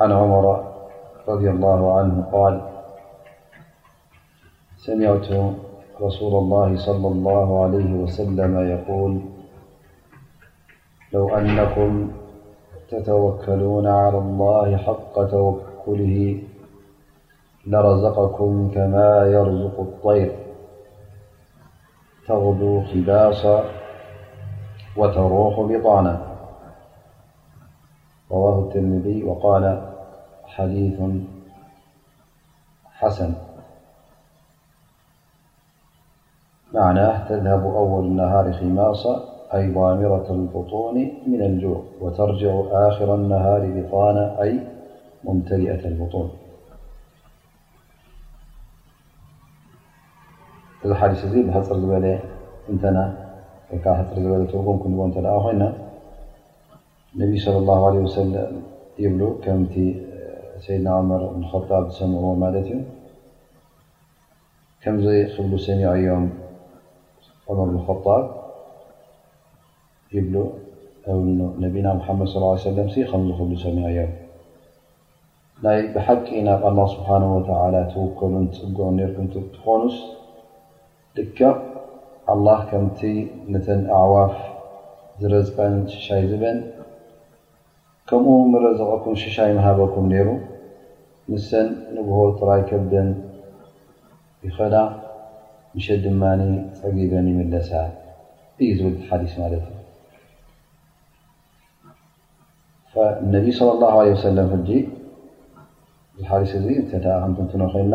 عن 0.00 0.12
عمر 0.12 0.44
رضي 1.28 1.48
الله 1.50 1.98
عنه 1.98 2.24
قال 2.32 2.60
سمعت 4.78 5.26
رسول 6.00 6.34
الله 6.42 6.76
صلى 6.76 7.08
الله 7.08 7.64
عليه 7.64 7.90
وسلم 7.92 8.68
يقول 8.70 9.20
لو 11.12 11.34
أنكم 11.38 12.10
تتوكلون 12.90 13.86
على 13.86 14.18
الله 14.18 14.76
حق 14.76 15.22
توكله 15.30 16.45
لرزقكم 17.66 18.70
كما 18.74 19.26
يرزق 19.26 19.80
الطير 19.80 20.32
تغذو 22.28 22.82
خماصا 22.82 23.64
وتروح 24.96 25.60
بطانا 25.60 26.20
رواه 28.30 28.58
الترمذي 28.60 29.24
وقال 29.24 29.82
حديث 30.46 31.00
حسن 32.92 33.34
معناه 36.74 37.28
تذهب 37.28 37.64
أول 37.64 38.04
النهار 38.04 38.52
خماصا 38.52 39.24
أي 39.54 39.74
ظامرة 39.74 40.26
البطون 40.30 40.94
من 41.26 41.42
الجوع 41.42 41.82
وترجع 42.00 42.60
آخر 42.72 43.14
النهار 43.14 43.72
بطانا 43.82 44.42
أي 44.42 44.60
ممتلئة 45.24 45.88
البطون 45.88 46.35
እዚ 50.86 50.94
ሓዲስ 50.98 51.20
እዚ 51.26 51.32
ብሕፅር 51.46 51.76
ዝበለ 51.82 52.06
እተና 52.72 52.98
ሕፅር 53.96 54.02
ዝበለ 54.24 54.42
ውቁም 54.58 54.76
ክንዎ 54.82 55.00
እተደ 55.10 55.26
ኮና 55.44 55.62
ነብ 57.20 57.32
ለ 57.44 57.54
ላ 57.68 57.74
ለ 57.94 58.02
ሰለ 58.16 58.34
ይብሉ 59.04 59.22
ከምቲ 59.44 59.74
ሰይድና 60.64 60.88
መር 61.08 61.22
ብጣብ 61.62 61.84
ዝሰምዕዎ 61.94 62.30
ማለት 62.44 62.68
እዩ 62.70 62.78
ከምዚ 64.82 65.06
ክብሉ 65.34 65.52
ሰሚዑ 65.66 65.88
እዮም 66.02 66.26
ዑመር 67.60 67.70
ብጣብ 67.88 68.24
ይብ 70.16 70.28
ነቢና 71.64 71.86
ሓመድ 72.08 72.28
ለም 72.36 72.60
ከምዝክብሉ 72.76 73.50
ሰሚዑ 73.64 73.84
እዮም 73.92 74.12
ይ 75.78 75.82
ብሓቂ 75.96 76.28
ናብ 76.50 76.62
ኣላ 76.70 76.78
ስብሓ 76.94 77.08
ወተላ 77.34 77.74
ትወከሉን 77.94 78.46
ትፅጉዑ 78.52 78.86
ርትኾኑስ 79.10 79.98
ድካ 81.16 81.40
ኣላ 82.32 82.46
ከምቲ 82.70 83.00
ነተን 83.52 83.82
ኣዕዋፍ 83.98 84.32
ዝረዝቐን 85.20 85.74
ሽሻይ 85.92 86.22
ዝበን 86.30 86.58
ከምኡ 88.08 88.32
ንረዘቀኩም 88.52 89.14
ሽሻይ 89.22 89.50
መሃበኩም 89.58 90.06
ይሩ 90.16 90.28
ምሰን 91.30 91.68
ንብሆ 91.94 92.16
ጥባይ 92.38 92.62
ከብን 92.70 93.08
ይኽእዳ 94.46 94.76
ንሸ 95.76 95.86
ድማ 96.04 96.22
ፀጊበን 96.80 97.26
ይመለሳ 97.32 97.70
እዩ 98.62 98.68
ዝብል 98.80 98.98
ሓዲስ 99.08 99.32
ማለት 99.44 99.64
እዩ 102.90 103.06
እነቢ 103.24 103.46
صለى 103.58 103.74
ላه 103.84 103.94
ሰለም 104.26 104.46
ሕጂ 104.54 104.68
ሓዲስ 106.30 106.52
እዙ 106.60 106.66
እ 106.80 106.84
ክንቲትነ 106.92 107.62
ኮልና 107.74 107.94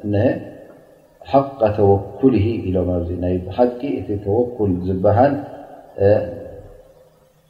ሀ 0.08 0.12
ሓቀ 1.32 1.60
ተወኩል 1.78 2.34
ኢሎም 2.68 2.90
ኣዚ 2.98 3.08
ናይ 3.24 3.36
ብሓቂ 3.48 3.82
እቲ 4.00 4.08
ተወኩል 4.26 4.72
ዝበሃል 4.88 5.34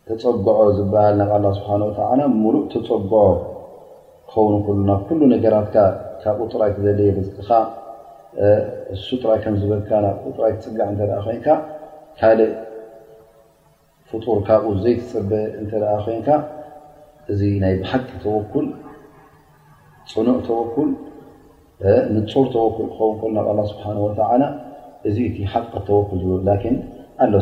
ተፀግዖ 0.07 0.47
ዝበሃል 0.77 1.13
ናብ 1.21 1.31
ኣላ 1.35 1.45
ስብሓን 1.57 1.81
ወተላ 1.89 2.21
ሙሉእ 2.43 2.65
ተፀጎዖ 2.73 3.27
ክኸውን 4.31 4.55
ኩሉ 4.65 4.77
ናብ 4.89 5.01
ኩሉ 5.09 5.19
ነገራትካ 5.35 5.75
ካብኡ 6.21 6.39
ጥራይ 6.53 6.71
ክዘለየ 6.77 7.09
በዝትኻ 7.17 7.49
እሱ 8.95 9.07
ጥራይ 9.23 9.39
ከምዝበልካ 9.43 9.89
ናጥራይ 10.05 10.53
ትፅጋዕ 10.61 10.89
እተ 10.93 11.01
ኮይንካ 11.25 11.47
ካልእ 12.19 12.51
ፍጡር 14.09 14.37
ካብኡ 14.47 14.67
ዘይትፅብእ 14.83 15.45
እንተኣ 15.61 15.83
ኮይንካ 16.05 16.29
እዚ 17.31 17.39
ናይ 17.63 17.73
ብሓቂ 17.81 18.07
ተወኩል 18.25 18.67
ፅኑእ 20.11 20.39
ተወኩል 20.49 20.89
ር 21.87 21.89
ተ 22.31 22.33
ክ 22.33 22.35
ብ 22.35 22.35
ዚ 22.35 22.37
ዝ 22.53 22.55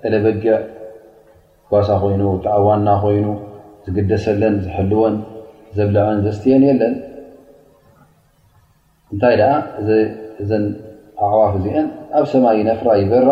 ጠለበጊዕ 0.00 0.54
ጓሳ 1.72 1.88
ኮይኑ 2.02 2.22
ዋና 2.66 2.88
ኮይኑ 3.02 3.26
ዝግደሰለን 3.86 4.54
ዝሐልወን 4.64 5.14
ዘብልዐን 5.76 6.18
ዘስትየን 6.26 6.62
የለን 6.68 6.94
እንታይ 9.12 9.34
ደኣ 9.40 9.52
እዘ 10.42 10.50
ኣዕዋፍ 11.26 11.52
እዚአን 11.58 11.86
ኣብ 12.18 12.24
ሰማይ 12.32 12.58
ነፍራ 12.70 12.88
ይበራ 13.02 13.30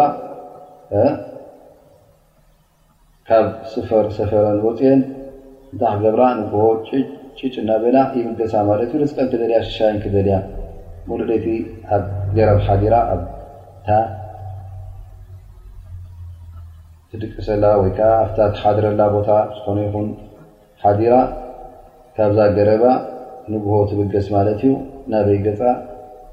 ካብ 3.28 3.46
ስፈር 3.72 4.06
ሰፈረን 4.18 4.58
ወፅአን 4.66 5.00
እታይ 5.74 5.94
ክገብራ 5.96 6.22
ጭ 7.38 7.42
እናላ 7.62 7.96
ይብደሳ 8.20 8.52
ማለት 8.70 8.90
ዩ 8.96 9.00
ልጠን 9.04 9.26
ክደልያ 9.32 9.56
ሽሻይን 9.68 9.98
ክደልያ 10.04 10.36
ሙሉ 11.08 11.20
ደይቲ 11.30 11.46
ኣብ 11.94 12.04
ገረብ 12.36 12.58
ሓዲራ 12.66 12.94
ኣታ 13.14 13.88
ትድቅሰላ 17.10 17.64
ወይከዓ 17.82 18.08
ኣብ 18.44 18.50
ትሓድረላ 18.56 19.00
ቦታ 19.14 19.28
ዝኾነ 19.56 19.78
ይኹን 19.86 20.08
ሓዲራ 20.84 21.14
ካብዛ 22.16 22.38
ገረባ 22.56 22.84
ንጉሆ 23.52 23.76
ትብገስ 23.90 24.26
ማለት 24.36 24.60
እዩ 24.64 24.72
ናበይ 25.12 25.38
ገፃ 25.46 25.60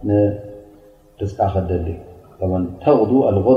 ንድፅቃ 0.08 1.40
ክደሊ 1.56 1.88
ተ 2.84 2.98
ኣዱ 3.04 3.12
ብ 3.46 3.48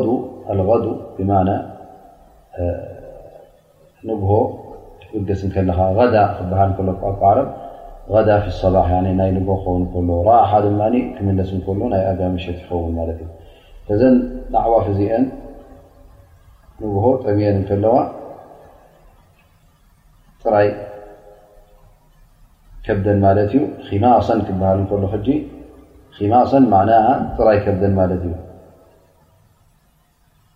ንጉሆ 4.08 4.34
ትብገስ 5.00 5.40
ከለካ 5.54 5.78
ዳ 6.14 6.18
ክበሃል 6.36 6.70
ከለኩኣዓረብ 6.76 7.48
صባ 8.08 8.82
ይ 8.90 9.02
ን 9.04 9.46
ራሓ 10.38 10.50
ድ 10.64 10.66
ክምለስ 11.16 11.50
ይ 11.56 11.60
ኣመሸት 12.28 12.58
ይኸውን 12.62 12.96
ዩ 13.88 13.96
ዘ 14.00 14.04
ናዕዋ 14.54 14.74
ፍዚአን 14.86 15.24
ንሆ 16.82 17.04
ጠምየን 17.24 17.56
እከለዋ 17.62 17.96
ራይ 20.54 20.68
ከብደን 22.86 23.24
ት 23.50 23.54
እዩ 23.60 23.98
ማሰን 24.04 24.40
ክሃል 24.48 24.80
እ 26.22 26.24
ማሰን 26.32 26.64
ና 26.74 27.02
ራይ 27.48 27.58
ከደን 27.66 27.94
ት 28.10 28.10
እዩ 28.18 28.24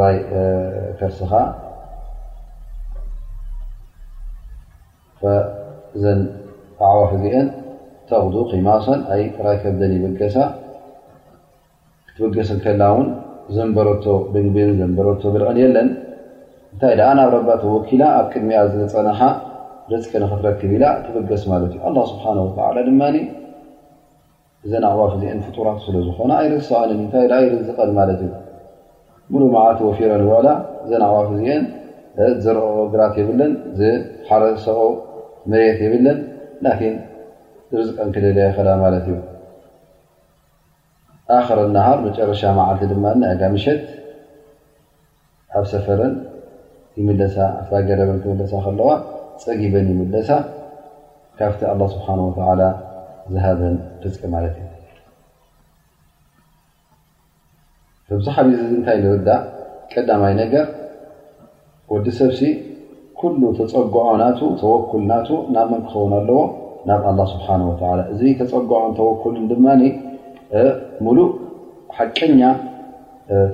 ኣعዋፍ 0.00 0.32
ዚአ 7.24 7.38
ተ 8.10 8.18
ኺማሰ 8.50 8.86
ይ 9.20 9.24
ከዘ 9.36 9.48
ይ 9.92 10.30
ትበገሰ 12.14 12.50
ከላ 12.62 12.82
ዘረ 13.56 13.88
ዘንረ 14.04 15.08
ብልዐ 15.34 15.50
የለን 15.62 15.88
ታይ 16.80 16.94
ብ 17.34 17.36
ወኪ 17.74 17.88
ኣብ 18.18 18.26
ድሚኣ 18.34 18.62
ፀ 20.12 20.46
ርቀ 20.46 20.84
ትክብ 21.04 21.22
ገስ 21.30 21.44
ድ 21.48 21.54
ኣዋ 24.90 25.04
ፍ 25.12 25.20
ዚአ 25.20 25.60
ራት 25.68 25.80
ስዝኾ 25.84 26.18
ሰ 26.66 26.70
ታ 27.12 27.18
ርዝቀን 27.30 27.94
ዩ 28.22 28.36
ሙሉእ 29.32 29.48
መዓልቲ 29.54 29.80
ወፊረን 29.88 30.22
ዋላ 30.32 30.46
እዘን 30.82 31.02
ኣዕዋፍ 31.06 31.28
እዚአን 31.36 31.62
ዝረአ 32.44 32.76
ግራት 32.92 33.14
የብለን 33.20 33.52
ዝሓረሰኦ 33.78 34.80
መርት 35.52 35.78
የብለን 35.86 36.18
ን 36.66 36.92
ዝርዝቀን 37.70 38.08
ክልል 38.14 38.38
ከላ 38.56 38.68
ማለት 38.82 39.06
እዩ 39.10 39.16
ኣክረ 41.36 41.58
ናሃር 41.76 41.98
መጨረሻ 42.08 42.42
መዓልቲ 42.58 42.82
ድማጋምሸት 42.92 43.82
ኣብ 45.58 45.64
ሰፈረን 45.72 46.14
ይለሳ 47.08 47.36
ገረበን 47.90 48.18
ክለሳ 48.24 48.52
ከለዋ 48.66 48.90
ፀጊበን 49.42 49.86
ይምለሳ 49.94 50.30
ካብቲ 51.40 51.62
ኣላ 51.72 51.82
ስብሓን 51.94 52.20
ተ 52.62 52.72
ዝሃበን 53.34 53.76
ርቂ 54.04 54.18
ማለት 54.36 54.56
እዩ 54.60 54.67
እብዛሓደእ 58.14 58.60
እንታይ 58.74 58.98
ንርዳ 59.04 59.28
ቀዳማይ 59.92 60.34
ነገር 60.42 60.64
ወዲ 61.92 62.06
ሰብሲ 62.20 62.40
ኩሉ 63.20 63.40
ተፀጎዖ 63.58 64.06
ናቱ 64.20 64.40
ተወኩል 64.62 65.02
ናቱ 65.10 65.28
ናመን 65.54 65.80
ክኸውን 65.86 66.12
ኣለዎ 66.18 66.40
ናብ 66.88 67.02
ኣላ 67.10 67.20
ስብሓላ 67.32 67.98
እዚ 68.12 68.20
ተፀዖን 68.40 68.92
ተወኩል 69.00 69.34
ድማ 69.50 69.66
ሙሉእ 71.06 71.28
ሓቀኛ 71.98 72.40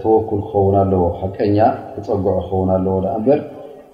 ተወኩል 0.03 0.41
ክኸውን 0.51 0.77
ኣለዎ 0.83 1.03
ሓቀኛ 1.23 1.59
ተፀዖ 1.97 2.25
ክኸውን 2.37 2.71
ኣለዎ 2.77 2.97
በር 3.27 3.41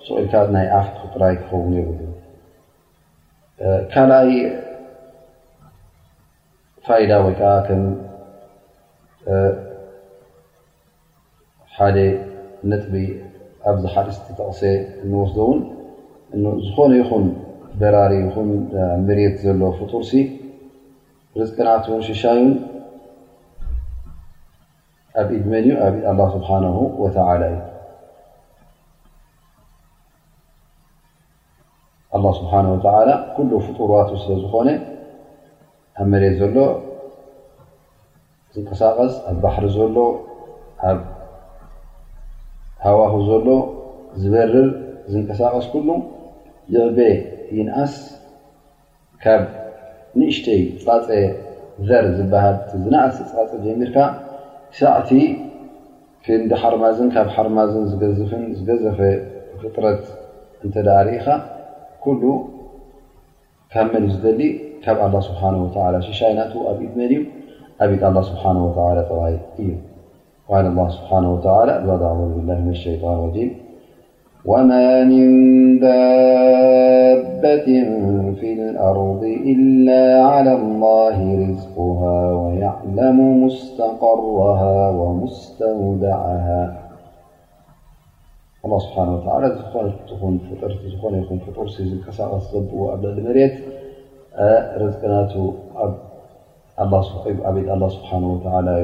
ስቂኢልካ 0.05 0.35
ናይ 0.59 0.67
ኣፍ 0.81 0.87
ክክጥራይ 0.99 1.35
ክኸውን 1.41 1.73
ይብሉ 1.81 2.01
ካልኣይ 3.93 4.33
ፋይዳ 6.87 7.13
ወይከዓ 7.25 7.51
ሓደ 11.81 11.99
ነጥቢ 12.71 12.95
ኣብዚ 13.71 13.85
ሓልቲ 13.93 14.17
ተቕሰ 14.39 14.61
ስ 14.61 15.13
ው 15.13 16.53
ዝኮነ 16.65 16.91
ይኹን 17.01 17.25
በራሪ 17.81 18.13
መት 19.07 19.35
ዘሎ 19.45 19.61
ፍጡርሲ 19.79 20.11
ርቅናት 21.41 21.85
ሽሻዩን 22.09 22.51
ኣብ 25.21 25.29
ድመን 25.43 25.65
እዩ 25.69 25.77
ሓ 26.49 26.51
ፍጡርት 26.99 27.17
ዝኮነ 34.43 34.69
ኣ 36.01 36.09
መት 36.13 36.25
ዘሎ 36.43 36.59
ንቀሳቐስ 38.59 39.13
ኣ 39.31 39.35
ባሕሪ 39.43 39.65
ዘሎ 39.79 39.97
ሃብኹ 42.85 43.13
ዘሎ 43.29 43.47
ዝበርር 44.23 44.69
ዝንቀሳቐስ 45.13 45.67
ኩሉ 45.73 45.89
ልዕበ 46.75 46.99
ይነኣስ 47.57 47.95
ካብ 49.23 49.43
ንእሽተይ 50.19 50.61
ፃፀ 50.85 51.07
ዘር 51.89 52.05
ዝበሃል 52.17 52.57
እቲ 52.63 52.73
ዝነእስ 52.85 53.17
ፃፀ 53.33 53.51
ዘሚርካ 53.65 53.97
ሳዕቲ 54.79 55.11
ክንሓርማዝን 56.25 57.09
ካብ 57.17 57.29
ሓርማዝን 57.35 57.85
ዝገፍን 57.91 58.45
ዝገዘፈ 58.57 58.99
ፍጥረት 59.61 60.03
እንተዳሪኢኻ 60.65 61.27
ኩሉ 62.05 62.23
ካብ 63.75 63.87
መል 63.93 64.05
ዝደሊ 64.15 64.41
ካብ 64.85 64.97
ኣላ 65.07 65.15
ስብሓወ 65.29 65.65
ሽሻይ 66.09 66.33
ናት 66.41 66.53
ኣብ 66.73 66.79
ኢድመድ 66.89 67.13
ኣብ 67.83 67.91
ት 68.01 68.03
ኣላ 68.11 68.17
ስብሓ 68.31 68.43
ወተላ 68.65 68.97
ጠባሂል 69.09 69.41
እዩ 69.63 69.69
قال 70.51 70.67
الله 70.67 70.89
سبحانه 70.91 71.35
وتعالى 71.35 71.73
عوذ 71.87 72.31
بالله 72.37 72.59
من 72.61 72.71
الشيطان 72.71 73.15
الرجيم 73.19 73.51
وما 74.45 75.05
من 75.05 75.29
بابة 75.79 77.67
في 78.41 78.51
الأرض 78.53 79.23
إلا 79.55 80.03
على 80.27 80.53
الله 80.61 81.17
رزقها 81.49 82.19
ويعلم 82.41 83.45
مستقرها 83.47 84.91
ومستودعها 84.91 86.61
الله 88.65 88.79
سبحانه 88.79 89.13
وتعالى 89.17 89.47
فورسلص 92.51 92.53
بمري 93.17 93.47
رزقنا 94.85 95.19
ር 96.81 96.85
ቀሳቂሱ 96.89 97.25
ይ 97.31 97.37
ተሚጡ 97.45 97.69
ኣፅዎ 97.73 98.35
ፈሊዎ 98.43 98.75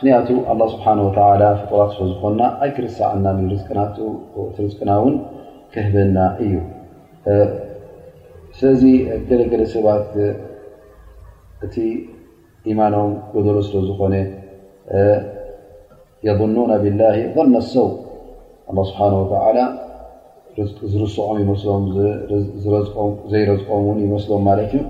ምክንያቱ 0.01 0.27
ስብሓ 0.73 0.85
ፍጥራት 1.07 1.57
ስለዝኮና 1.95 2.41
ኣይክርሳዕና 2.65 3.25
ርና 3.37 3.83
ርዝቅና 4.59 4.91
ውን 5.03 5.15
ክህደና 5.73 6.17
እዩ 6.43 6.53
ስለዚ 8.59 8.83
ገለገለ 9.29 9.63
ሰባት 9.73 10.13
እቲ 11.67 11.75
ኢማኖም 12.73 13.11
ጎሎ 13.33 13.57
ስለዝኮነ 13.67 14.15
የظኑና 16.27 16.71
ብላ 16.85 17.01
ظነ 17.37 17.53
ኣሰው 17.63 17.89
ስብሓ 18.91 19.01
ዝርስዖም 20.93 21.37
ይስም 21.45 21.83
ዘይረዝቀም 23.33 23.95
ይመስሎም 24.07 24.43
ማለት 24.49 24.71
እዩ 24.77 24.85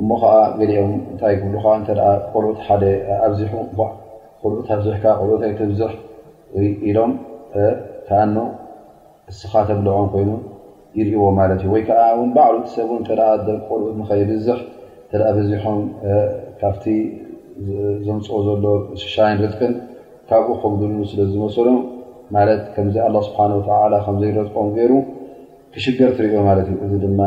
እሞ 0.00 0.08
ከዓ 0.22 0.34
ገሊኦም 0.60 0.94
እታይ 1.14 1.34
ክብሉ 1.42 1.56
እ 1.86 1.96
ቆልዑት 2.34 2.60
ሓደ 2.66 2.82
ኣብዚሑ 3.26 3.52
ዙሕ 4.84 5.02
ልይዙሕኢሎም 5.70 7.12
ተኣኖ 8.06 8.36
እስኻ 9.30 9.52
ተግልዖም 9.68 10.06
ኮይኑ 10.12 10.30
ይርእዎ 10.98 11.22
ማለት 11.38 11.60
እዩ 11.62 11.70
ወይከዓ 11.74 12.02
በዕሉ 12.36 12.54
ሰብ 12.76 12.90
ተ 13.06 13.08
ደቂ 13.46 13.66
ልት 13.80 14.02
ኸ 14.08 14.10
ዙሕ 14.46 14.58
ተ 15.10 15.32
ብዚሖም 15.38 15.78
ካብቲ 16.60 16.84
ዘምፅኦ 18.06 18.38
ዘሎ 18.46 18.64
ስሻይን 19.02 19.36
ርቅን 19.52 19.72
ካብኡ 20.28 20.48
ከም 20.62 20.72
ስለዝመሰሉ 21.10 21.68
ማት 22.34 22.62
ከምዚ 22.74 22.96
ስብሓ 23.28 23.40
ከዘይረቀም 24.06 24.68
ገይሩ 24.78 24.92
ክሽገር 25.74 26.10
ትሪዮ 26.18 26.38
ማትእዩ 26.46 26.70
እዚ 26.84 26.92
ድማ 27.04 27.20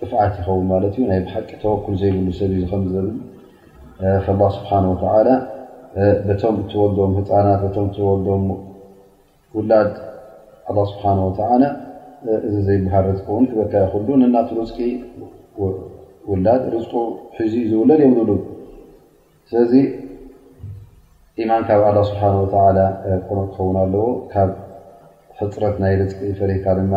ጥፍዓት 0.00 0.32
ይኸው 0.40 0.58
ማት 0.70 0.84
እዩ 0.88 0.98
ናይ 1.10 1.20
ብሓቂ 1.26 1.48
ተወኩል 1.62 1.94
ዘይብሉ 2.00 2.26
ሰብ 2.40 2.82
ዝብ 2.94 3.06
ስብሓላ 4.58 5.28
በቶም 6.28 6.54
እትወልዶም 6.60 7.12
ህፃናት 7.18 7.62
ቶም 7.74 7.86
እትወልዶም 7.90 8.44
ውላድ 9.56 9.90
ላ 10.76 10.84
ስብሓንወተዓላ 10.92 11.64
እዚ 12.48 12.54
ዘይባሃር 12.68 13.04
ርቂ 13.16 13.22
እውን 13.32 13.44
ክበታ 13.50 13.74
ይክእሉ 13.84 14.08
ንናት 14.22 14.48
ርፅቂ 14.58 14.78
ውላድ 16.30 16.62
ርቁ 16.74 16.92
ሒዙ 17.38 17.54
ዝውለድ 17.70 18.00
እዮም 18.06 18.16
ዝብል 18.28 18.40
ስለዚ 19.50 19.72
ኢማን 21.42 21.62
ካብ 21.68 21.82
ኣላ 21.88 21.98
ስብሓወተ 22.10 22.54
ቁኖቕ 23.28 23.48
ክኸውን 23.54 23.76
ኣለዎ 23.84 24.06
ካብ 24.32 24.50
ሕፅረት 25.40 25.76
ናይ 25.82 25.94
ርፅቂ 26.02 26.20
ፈሬካ 26.38 26.64
ድማ 26.78 26.94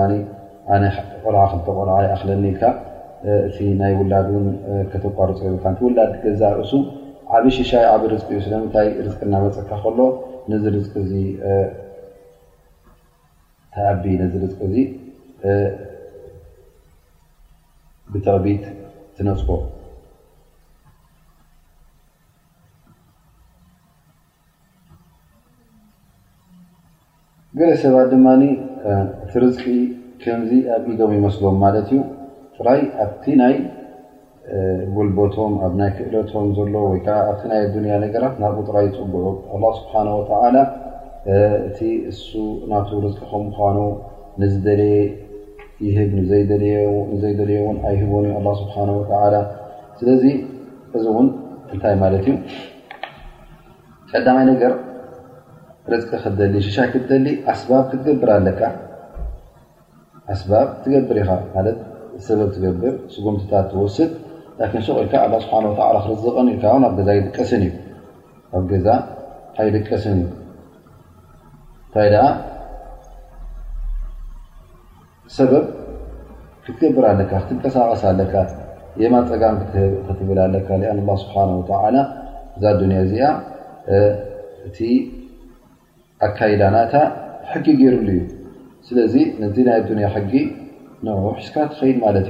ኣነ 0.76 0.84
ቆልዓ 1.24 1.44
ክተቆልዓ 1.54 1.96
ይኣኽለኒ 2.06 2.44
ኢልካ 2.52 2.64
እቲ 3.48 3.58
ናይ 3.82 3.94
ውላድ 4.02 4.28
ን 4.46 4.48
ከተኳ 4.94 5.18
ርፅ 5.32 5.42
ካ 5.66 5.76
ውላድ 5.88 6.12
ገዛ 6.26 6.42
ርእሱ 6.62 6.74
ዓብ 7.34 7.46
ሽሻይ 7.58 7.84
ዓብ 7.94 8.02
ርቂ 8.12 8.24
እዩ 8.34 8.40
ስለምንታይ 8.46 8.88
ርቂእናመፀካ 9.06 9.70
ከሎ 9.84 10.00
ነዚ 10.52 10.64
ርቂ 10.76 10.94
ታኣብ 13.76 14.04
ነዚ 14.22 14.34
ርቂ 14.44 14.58
እዚ 14.68 14.76
ብተቕቢት 18.14 18.64
ትነፅቦ 19.18 19.50
ገለ 27.60 27.72
ሰባት 27.82 28.08
ድማ 28.14 28.28
እቲ 29.24 29.34
ርዝቂ 29.42 29.64
ከምዚ 30.24 30.52
ኣብ 30.76 30.84
ኢዶም 30.94 31.12
ይመስሎም 31.18 31.58
ማለት 31.64 31.88
እዩ 31.94 32.00
ፍራይ 32.56 32.82
ኣ 33.04 33.48
ይ 33.54 33.60
ልቶ 34.96 35.36
ኣ 35.66 35.68
ይ 35.90 35.92
ክእሎቶም 35.98 36.48
ሎ 36.74 36.76
ወ 36.88 36.90
ኣ 36.96 37.60
ይ 37.60 37.88
ያ 37.92 37.96
ነራ 38.02 38.26
ናብኡ 38.42 38.68
ይፅጉዑ 38.88 39.76
ስ 39.78 39.88
እቲ 41.68 41.80
ና 42.72 42.82
ርቂ 43.06 43.20
ከም 43.30 43.44
ምኑ 43.58 43.78
ዝደለየ 44.54 45.98
ብ 46.12 46.26
ዘይደልየ 47.22 47.60
ኣይቦን 47.90 48.26
ስ 48.60 48.62
ስለዚ 50.00 50.24
እዚ 50.98 51.06
ውን 51.16 51.28
እታይ 51.76 51.96
ማት 52.02 52.14
ዩ 52.30 52.36
ቀዳማይ 54.12 54.46
ነር 54.50 54.74
ርቂ 55.94 56.10
ክደ 56.24 56.40
ሽሻይ 56.68 56.88
ክትደሊ 56.94 57.26
ኣ 57.52 57.56
ክትገብር 57.92 58.30
ኣለካ 58.38 58.62
ትገብር 60.84 61.18
ኢ 61.24 61.68
ሰበብ 62.28 62.48
ትገብር 62.56 62.94
ምትታት 63.34 63.70
ወስድ 63.84 64.12
ይ 64.60 64.62
ዘቀ 64.88 65.12
ኣቀኣ 65.12 65.52
ዛ 68.86 68.92
ይደቀስን 69.66 70.18
እዩ 70.18 70.22
እንታይ 71.86 72.16
ሰበብ 75.36 75.66
ክትገብር 76.64 77.06
ክትቀሳቀ 77.32 78.36
የማ 79.02 79.16
ፀጋም 79.30 79.56
ብላ 80.30 80.40
ኣ 80.96 81.04
ስ 82.56 82.64
እዛ 83.04 83.12
ያ 83.24 83.28
እዚ 83.92 84.00
እቲ 84.68 84.78
ኣካዳናታ 86.28 86.94
ጊ 87.64 87.66
ገይርሉ 87.80 88.08
እዩ 88.18 88.22
ስለዚ 88.88 89.14
ይ 89.24 89.26
ያ 90.06 90.10
ጊ 90.34 90.34
ዝካ 91.46 91.56
ትኸድ 91.72 91.96
ማት 92.04 92.18
እዩ 92.24 92.30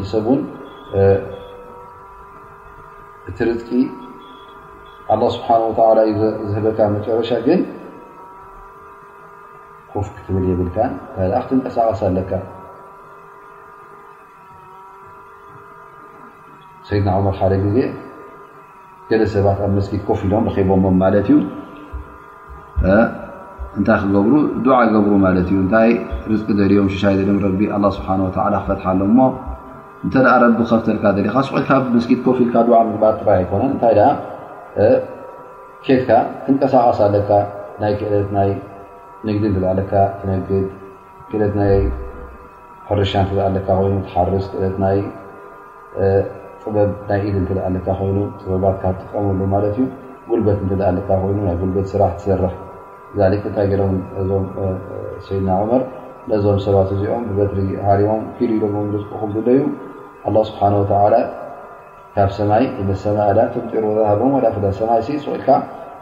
ክሰ 0.00 0.14
እቲ 3.28 3.38
ርቂ 3.48 3.68
له 5.20 5.26
ስብሓه 5.34 5.56
ዩ 6.10 6.16
ዝህበካ 6.50 6.78
መጨረሻ 6.96 7.30
ግን 7.46 7.60
ኮፍ 9.92 10.06
ክትብል 10.16 10.44
የብልካ 10.50 10.76
ካኣ 11.14 11.32
ክትቀሳቀስ 11.44 12.00
ኣለካ 12.08 12.32
ሰይድና 16.88 17.08
عመር 17.18 17.34
ሓደ 17.40 17.52
ግዜ 17.64 17.78
ገለ 19.10 19.22
ሰባት 19.34 19.58
ኣብ 19.66 19.70
መስጊድ 19.78 20.02
ኮፍ 20.08 20.18
ኢሎም 20.26 20.44
ቦ 20.84 20.94
ማለት 21.02 21.28
እዩ 21.32 21.38
እንታይ 23.78 24.00
ክገብሩ 24.02 24.34
ዓ 24.78 24.80
ገብሩ 24.94 25.12
ማለት 25.26 25.46
እዩ 25.52 25.58
እታይ 25.66 25.90
ርቂ 26.32 26.46
ዘልኦም 26.58 26.88
ሸሻይ 26.96 27.14
ስብሓ 27.96 28.14
ክፈትሓሎ 28.62 29.02
እንተደኣ 30.04 30.32
ረቡ 30.42 30.58
ካብተልካ 30.68 31.04
ዘለካ 31.16 31.34
ስኮካብ 31.46 31.82
ምስጊት 31.94 32.20
ኮፍልካ 32.26 32.54
ድዋዕ 32.66 32.80
ምግባር 32.90 33.14
ጥራይ 33.20 33.36
ኣይኮነን 33.40 33.70
እንታይ 33.72 33.92
ደኣ 33.98 34.06
ኬትካ 35.86 36.10
ክንቀሳቀስ 36.44 36.98
ኣለካ 37.06 37.30
ናይ 37.80 37.92
ክእለት 38.00 38.28
ይ 38.50 38.52
ንግዲ 39.28 39.44
እትኣለካ 39.50 39.92
ትነግድ 40.20 40.64
ክእለት 41.32 41.52
ናይ 41.60 41.74
ሕርሻ 42.88 43.12
እትኣኣለካ 43.26 43.68
ይኑ 43.86 43.94
ትሓርስ 44.06 44.46
ክእለት 44.52 44.76
ይ 44.94 45.02
ጥበብ 46.62 46.90
ናይ 47.10 47.20
ኢድ 47.28 47.36
እት 47.42 47.60
ኣካ 47.80 47.86
ኮይኑ 48.00 48.18
ጥበባትካ 48.40 48.84
ትጥቀመሉ 48.96 49.40
ማለት 49.56 49.74
እዩ 49.76 49.82
ጉልበት 50.30 50.58
ንት 50.70 50.82
ኣለካ 50.88 51.08
ይኑ 51.30 51.38
ናይ 51.48 51.56
ጉልበት 51.60 51.86
ስራሕ 51.92 52.10
ትዘራሕ 52.22 52.54
ዛክ 53.18 53.44
ንታይ 53.50 53.66
ገሮም 53.74 53.94
እዞም 54.22 54.44
ሰይድና 55.28 55.50
ዑመር 55.60 55.82
ዞም 56.46 56.58
ሰባት 56.66 56.88
እዚኦም 56.96 57.22
ብበትሪ 57.28 57.58
ሃርቦም 57.88 58.22
ፊልኢሎምም 58.36 58.86
ኹም 59.20 59.30
ሎ 59.36 59.38
እዩ 59.56 59.62
ስብሓ 60.48 60.60
ተላ 60.90 61.14
ካብ 62.14 62.30
ሰማይ 62.38 62.64
ሰማላ 63.04 63.38
ትምጢሩ 63.54 63.84
ሃቦ 64.10 64.22
ሰማይ 64.80 65.00
ስልካ 65.26 65.48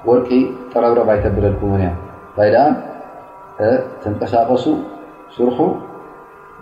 ወርቂ 0.09 0.29
ጠረብረብ 0.73 1.09
ኣይከብደልኩምን 1.13 1.83
እያ 1.83 1.93
ይ 2.49 2.51
ድኣ 2.55 2.59
ተንቀሳቀሱ 4.03 4.65
ስርሑ 5.37 5.59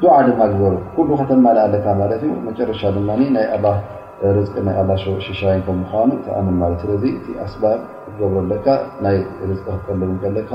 ድዓ 0.01 0.13
ድማ 0.29 0.41
ዝገሩ 0.53 0.75
ሉ 1.09 1.11
ከተማልኣካ 1.21 1.87
እዩ 2.17 2.27
መረሻ 2.47 2.81
ድ 2.95 2.97
ኣ 3.13 4.99
ሽሻይ 5.27 5.59
ከምኑ 5.69 6.11
ተኣምን 6.27 6.57
ለ 6.73 6.73
ስ 6.83 7.05
እቲ 7.17 7.27
ኣስባ 7.45 7.65
ገብሮ 8.21 8.41
ካ 8.67 8.77
ናይ 9.07 9.19
ር 9.49 9.59
ክተልከለካ 9.87 10.53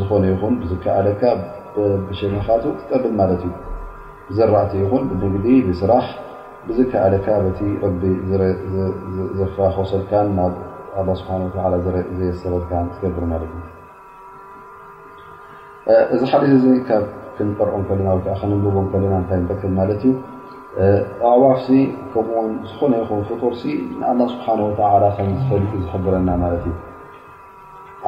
ዝኾነ 0.00 0.24
ይን 0.32 0.54
ብዝከዓካ 0.62 1.22
ብሸሚኻቱ 2.08 2.64
ትጠብል 2.80 3.12
ማት 3.20 3.30
እዩ 3.36 3.52
ዘራእቲ 4.36 4.72
ይኹን 4.82 5.02
ግዲ 5.34 5.46
ስራሕ 5.80 6.02
ብከኣለካ 6.66 7.26
ዘፋክሰልካ 9.38 10.12
ናብ 10.36 10.54
ስ 11.18 11.22
የሰበ 12.22 12.60
ገብር 13.00 13.24
እዚ 16.14 16.22
ሓደ 16.30 16.42
ልካ 16.62 16.98
ክንጠርኦ 17.36 17.76
ና 18.06 18.16
ክጎ 18.40 19.02
ና 19.12 19.20
ታይ 19.30 19.40
ጠክ 19.50 19.62
ት 20.00 20.00
ዩ 20.06 20.14
ኣዕዋፍ 21.32 21.66
ከምኡው 22.14 22.46
ዝኾነ 22.70 22.94
ኹ 23.08 23.20
ፍጡር 23.32 23.54
ን 24.18 24.30
ስሓ 24.32 24.46
ዝፈልጡ 24.72 25.72
ዝሕብረና 25.84 26.28
እዩ 26.58 26.66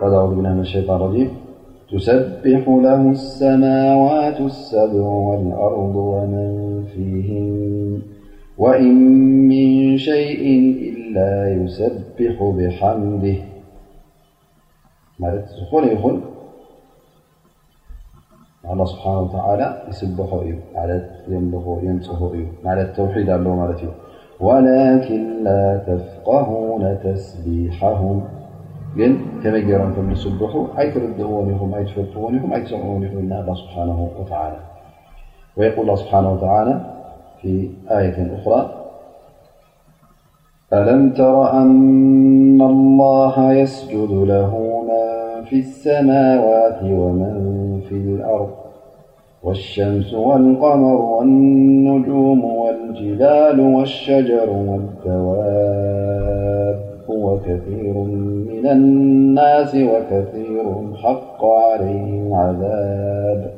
دعود 0.00 0.36
بلله 0.36 0.50
من 0.52 0.60
الشيطان 0.60 1.00
الرجيم 1.00 1.30
تسبح 1.92 2.62
له 2.86 3.00
السماوات 3.18 4.40
السبع 4.40 5.02
والأرض 5.28 5.94
ومن 5.96 6.50
فيهم 6.94 8.02
وإن 8.58 8.94
من 9.48 9.98
شيء 9.98 10.40
إلا 10.90 11.30
يسبح 11.58 12.34
بحمده 12.58 13.38
الله 18.70 18.78
سبحانه 18.94 19.20
وتعالى 19.26 19.66
توحيد 22.98 23.28
ولكن 24.40 25.44
لا 25.44 25.80
تفقهون 25.86 26.98
تسبيحهم 27.04 28.22
تمرا 29.44 29.92
ثم 29.96 30.14
سبحو 30.14 30.66
أي 30.78 30.90
تردونهمتونهم 30.90 32.52
أ 32.54 32.58
تسونهمالله 32.64 33.54
سبحانه 33.62 33.98
وتعالى 34.20 34.56
ويقول 35.56 35.82
الله 35.84 35.96
سبحانه 35.96 36.32
وتعالى 36.32 36.74
في 37.40 37.68
آية 37.90 38.18
أخرى 38.40 38.60
ألم 40.72 41.12
تر 41.12 41.36
أن 41.52 42.60
الله 42.62 43.52
يسجد 43.52 44.10
له 44.32 44.52
من 44.88 45.44
في 45.44 45.56
السماوات 45.66 46.80
ومن 46.82 47.34
في 47.88 47.94
الأرض 47.96 48.52
والشمس 49.42 50.14
والقمر 50.14 50.96
والنجوم 51.12 52.40
الجلال 52.90 53.58
والشجر 53.60 54.50
والدواب 54.50 56.80
وكثير 57.08 57.94
من 58.52 58.66
الناس 58.70 59.74
وكثير 59.74 60.94
حق 61.02 61.44
عليهم 61.44 62.34
عذاب 62.34 63.50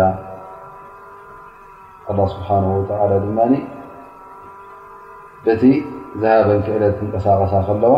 ኣላ 2.12 2.20
ስብሓን 2.34 2.64
ወተላ 2.72 3.12
ድማ 3.24 3.38
በቲ 5.46 5.64
ዝሃበን 6.22 6.60
ክእለት 6.66 6.94
ክንቀሳቀሳ 7.00 7.54
ከለዋ 7.68 7.96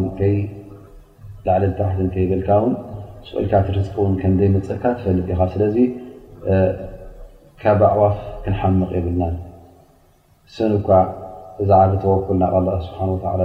ላዕሊ 1.46 1.62
ዝታሕት 1.72 2.08
ተይብልካ 2.14 2.48
ውን 2.62 2.72
ስልካ 3.28 3.52
ትር 3.66 3.76
ውን 4.04 4.14
ከንደይ 4.20 4.48
መፅካ 4.56 4.82
ትፈልጥ 4.98 5.26
ኢኻ 5.32 5.40
ስለዚ 5.54 5.76
ካብ 7.62 7.80
ኣዕዋፍ 7.90 8.16
ክንሓምቕ 8.44 8.90
የብልና 8.96 9.22
ስን 10.54 10.72
ኳ 10.88 10.90
እዛዓቢ 11.62 11.92
ተወኩል 12.02 12.36
ናብ 12.42 12.54
ስብሓ 12.86 13.00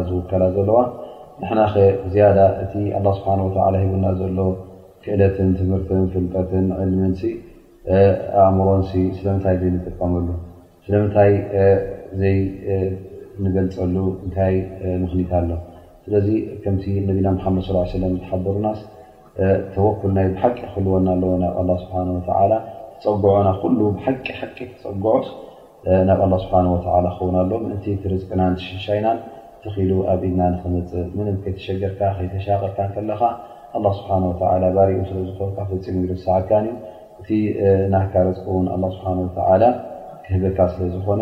ዝውከላ 0.10 0.44
ዘለዋ 0.58 0.80
ንና 1.42 1.60
ዝያዳ 2.12 2.40
እቲ 2.64 2.74
ስብሓ 3.18 3.32
ሂቡና 3.84 4.06
ዘሎ 4.20 4.38
ክእለትን 5.06 5.50
ትምህርትን 5.60 6.04
ፍልጠትን 6.14 6.68
ዕልምን 6.82 7.14
ኣእምሮን 8.46 8.84
ስለምንታይ 9.18 9.56
ዘ 9.64 9.64
ንጥቀመሉ 9.76 10.28
ስለምታይ 10.86 11.32
ዘይ 12.22 12.38
ንገልፀሉ 13.44 13.96
እንታይ 14.26 14.56
ምኽኒታ 15.04 15.32
ኣሎ 15.42 15.52
ስለዚ 16.06 16.28
ከም 16.66 16.76
ቢና 17.16 17.30
ድ 17.38 18.00
ለ 18.04 18.08
ተሓሩናስ 18.26 18.80
ተወክ 19.74 20.00
ብሓቂ 20.18 20.50
ክህልወና 20.60 21.08
ኣዎ 21.60 21.66
ብ 21.68 21.70
ስ 23.04 23.14
ፀዖናብሓቂቂ 23.24 24.28
ፀዖስ 24.84 25.28
ናብ 26.10 26.22
ስብ 26.44 26.54
ክው 27.18 27.32
ሎ 27.34 27.58
ም 27.64 27.98
ርቅናን 28.14 28.54
ሸሻይና 28.66 29.08
ትሉ 29.64 29.92
ኣብ 30.14 30.22
ኢልና 30.28 30.42
ክምፅእ 30.62 31.08
ከይተሸገርካ 31.44 32.10
ተሻቀካካ 32.92 33.30
ስ 33.74 34.72
ባርኡ 34.78 35.00
ስለዝፍፂ 35.12 35.40
ምግ 36.00 36.12
ሰዓትዩ 36.28 36.68
እቲ 37.22 37.30
ናካ 37.96 38.14
ር 38.28 38.34
ስ 38.38 38.40
ክህብካ 40.28 40.60
ስለዝኮነ 40.74 41.22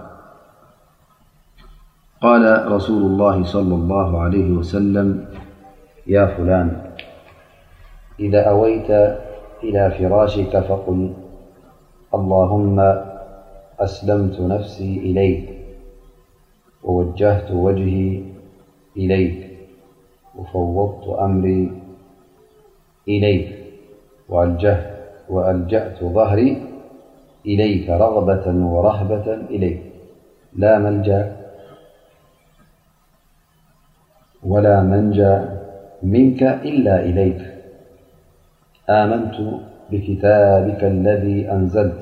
قال 2.21 2.65
رسول 2.71 3.01
الله 3.11 3.43
صلى 3.43 3.75
الله 3.75 4.09
عليه 4.21 4.49
وسلم 4.51 5.25
يا 6.07 6.25
فلان 6.37 6.93
إذا 8.19 8.41
أويت 8.49 8.89
إلى 9.65 9.91
فراشك 9.97 10.53
فقل 10.69 11.13
اللهم 12.13 12.77
أسلمت 13.79 14.37
نفسي 14.41 14.97
إليك 14.99 15.47
ووجهت 16.83 17.51
وجهي 17.51 18.21
إليك 18.97 19.37
وفوضت 20.37 21.05
أمري 21.21 21.73
إليك 23.07 23.47
وألجأت 25.29 25.99
ظهري 26.03 26.49
إليك 27.45 27.89
رغبة 27.89 28.45
ورهبة 28.65 29.27
إليك 29.49 29.81
لا 30.61 30.79
ملجأ 30.79 31.40
ولا 34.51 34.81
منجى 34.83 35.33
منك 36.03 36.41
إلا 36.43 36.95
إليك 37.07 37.41
آمنت 38.89 39.35
بكتابك 39.91 40.81
الذي 40.83 41.51
أنزلت 41.51 42.01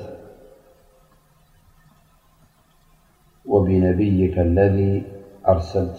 وبنبيك 3.46 4.36
الذي 4.38 4.94
أرسلت 5.48 5.98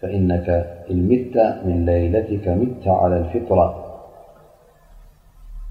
فإنك 0.00 0.48
إن 0.90 0.98
مت 1.10 1.36
من 1.64 1.86
ليلتك 1.86 2.48
مت 2.48 2.84
على 2.88 3.16
الفطرة 3.22 3.66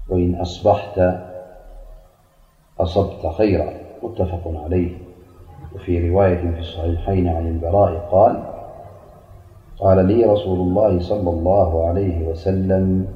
وإن 0.08 0.34
أصبحت 0.34 0.98
أصبت 2.80 3.26
خيرا 3.26 3.70
متفق 4.02 4.44
عليه 4.64 5.07
وفي 5.74 6.10
رواية 6.10 6.50
في 6.54 6.58
الصحيحين 6.58 7.28
عن 7.28 7.46
البراء 7.48 8.08
قال 8.10 8.36
قال 9.78 10.06
لي 10.06 10.24
رسول 10.24 10.58
الله 10.60 11.00
صلى 11.00 11.30
الله 11.30 11.88
عليه 11.88 12.28
وسلم 12.28 13.06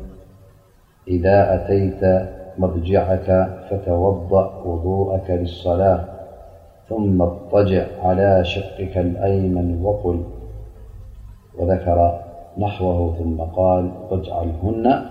إذا 1.09 1.55
أتيت 1.55 2.29
مضجعك 2.59 3.49
فتوضأ 3.71 4.62
وضوءك 4.65 5.31
للصلاة 5.31 6.05
ثم 6.88 7.23
اطجع 7.23 7.87
على 8.03 8.45
شقك 8.45 8.99
الأيمن 8.99 9.85
وقل 9.85 10.23
وذكر 11.59 12.19
نحوه 12.59 13.15
ثم 13.19 13.41
قال 13.41 13.91
جعلهن 14.12 15.03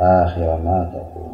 آخر 0.00 0.40
ما 0.64 0.90
تقون 0.94 1.29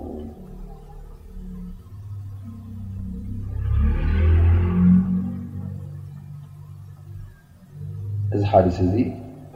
እዚ 8.37 8.45
ሓዲስ 8.53 8.79
እዚ 8.87 8.93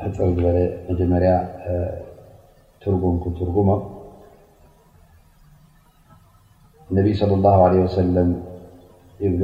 ህፅር 0.03 0.17
ዝበለ 0.35 0.47
መጀመርያ 0.89 1.33
ትርጉም 2.83 3.17
ክንትርጉሞም 3.25 3.81
ነቢዪ 6.97 7.15
صለ 7.21 7.33
ላه 7.47 7.59
ለ 7.73 7.83
ወሰለም 7.87 8.31
ይብሉ 9.25 9.43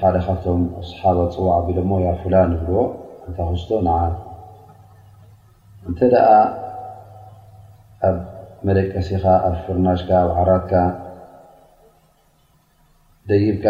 ሓደ 0.00 0.14
ካብቶም 0.26 0.62
ኣሰሓባ 0.80 1.18
ፅዋዕ 1.36 1.56
ቢሎሞ 1.66 1.90
ፍላን 2.22 2.50
ይብልዎ 2.56 2.82
እንታክዝቶ 3.26 3.70
ንዓ 3.88 3.96
እንተ 5.88 6.00
ደኣ 6.14 6.28
ኣብ 8.08 8.18
መለቀሲኻ 8.68 9.24
ኣብ 9.48 9.54
ፍርናሽካ 9.66 10.10
ኣብ 10.24 10.30
ዓራብካ 10.42 10.72
ደይብካ 13.32 13.66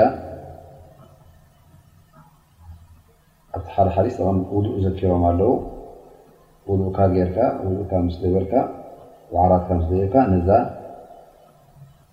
ሓደሓሊ 3.74 4.08
ኣ 4.26 4.30
ውድኡ 4.54 4.74
ዘኪሮም 4.84 5.22
ኣለው 5.30 5.52
ውሉኡካ 6.70 6.98
ጌርካ 7.14 7.38
ውሉኡካ 7.64 7.92
ምስ 8.06 8.16
ገበርካ 8.22 8.54
ዕራትካ 9.44 9.68
ምስ 9.78 9.86
ደካ 9.90 10.14
ነዛ 10.32 10.48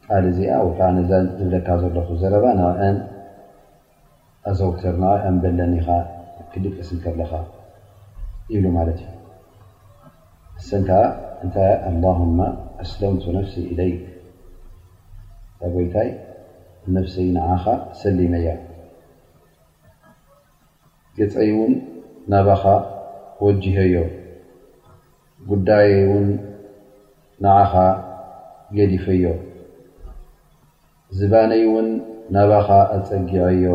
ቃል 0.08 0.24
እዚኣ 0.32 0.80
ነዛ 0.98 1.12
ዝብለካ 1.38 1.68
ዘለኹ 1.82 2.08
ዘረባ 2.22 2.46
ናብአን 2.60 2.98
ኣዘውተርና 4.50 5.06
ኣንበለኒ 5.30 5.76
ኻ 5.86 6.00
ክል 6.52 6.64
ቀስል 6.78 6.98
ከለካ 7.06 7.34
ይብሉ 8.52 8.66
ማለት 8.78 9.00
እዩ 9.04 9.14
ንሰንከ 10.58 10.90
እንታይ 11.46 11.72
ኣላሁማ 11.90 12.40
ኣስለምቱ 12.84 13.24
ነፍሲ 13.38 13.56
ኢለይክ 13.72 13.98
ኣብወይታይ 15.66 16.10
ነፍሰይ 16.98 17.28
ንዓኻ 17.38 17.66
ሰሊመያ 18.02 18.48
ገፀይ 21.18 21.50
እውን 21.56 21.74
ናባኻ 22.32 22.64
ወጅሀዮ 23.44 23.96
ጉዳይ 25.50 25.88
እውን 26.00 26.28
ንዓኻ 27.44 27.74
ገዲፈዮ 28.78 29.24
ዝባነይ 31.18 31.62
እውን 31.68 31.88
ናባኻ 32.38 32.70
ኣፀጊዐዮ 32.96 33.66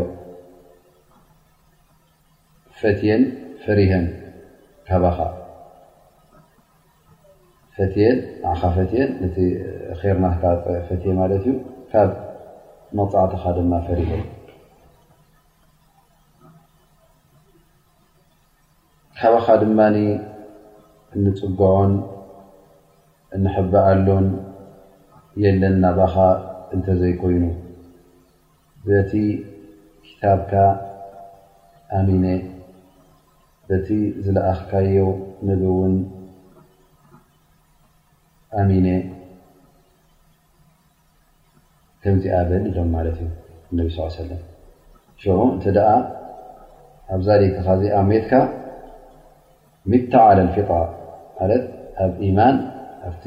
ፈትየን 2.81 3.23
ፈሪሀን 3.65 4.07
ካባኻ 4.89 5.19
ፈትየን 7.77 9.09
ነቲ 9.23 9.37
ርና 10.03 10.25
ፈትየ 10.89 11.13
ማለት 11.21 11.43
እዩ 11.47 11.57
ካ 11.93 12.05
መቕፃዕትኻ 12.99 13.43
ድማ 13.59 13.73
ፈሪሀ 13.89 14.11
ካባኻ 19.23 19.47
ድማኒ 19.61 19.97
እንፅጉዖን 21.15 21.91
እንሕበኣሎን 23.37 24.27
የለን 25.43 25.75
ናባኻ 25.83 26.15
እንተዘይኮይኑ 26.75 27.45
በቲ 28.87 29.13
ክታብካ 30.05 30.53
ኣሚነ 31.99 32.25
በቲ 33.71 33.89
ዝለኣኽካዮው 34.27 35.11
ንብ 35.49 35.63
እውን 35.73 35.95
ኣሚነ 38.63 38.89
ከምዚኣበል 42.05 42.65
ኢሎም 42.71 42.89
ማለት 42.99 43.19
እዩ 43.27 43.29
እነቢ 43.73 43.89
ስ 43.99 44.09
ሰለም 44.23 44.41
ሽ 45.25 45.37
እንቲ 45.55 45.67
ደኣ 45.79 45.89
ኣብዛደይተኻዚኣ 47.17 48.01
ሜትካ 48.13 48.33
ሚታ 49.91 50.15
ዓል 50.31 50.39
ፊጥራ 50.55 50.73
ማለት 51.39 51.63
ኣብ 52.03 52.13
ኢማን 52.27 52.57
ኣብቲ 53.09 53.25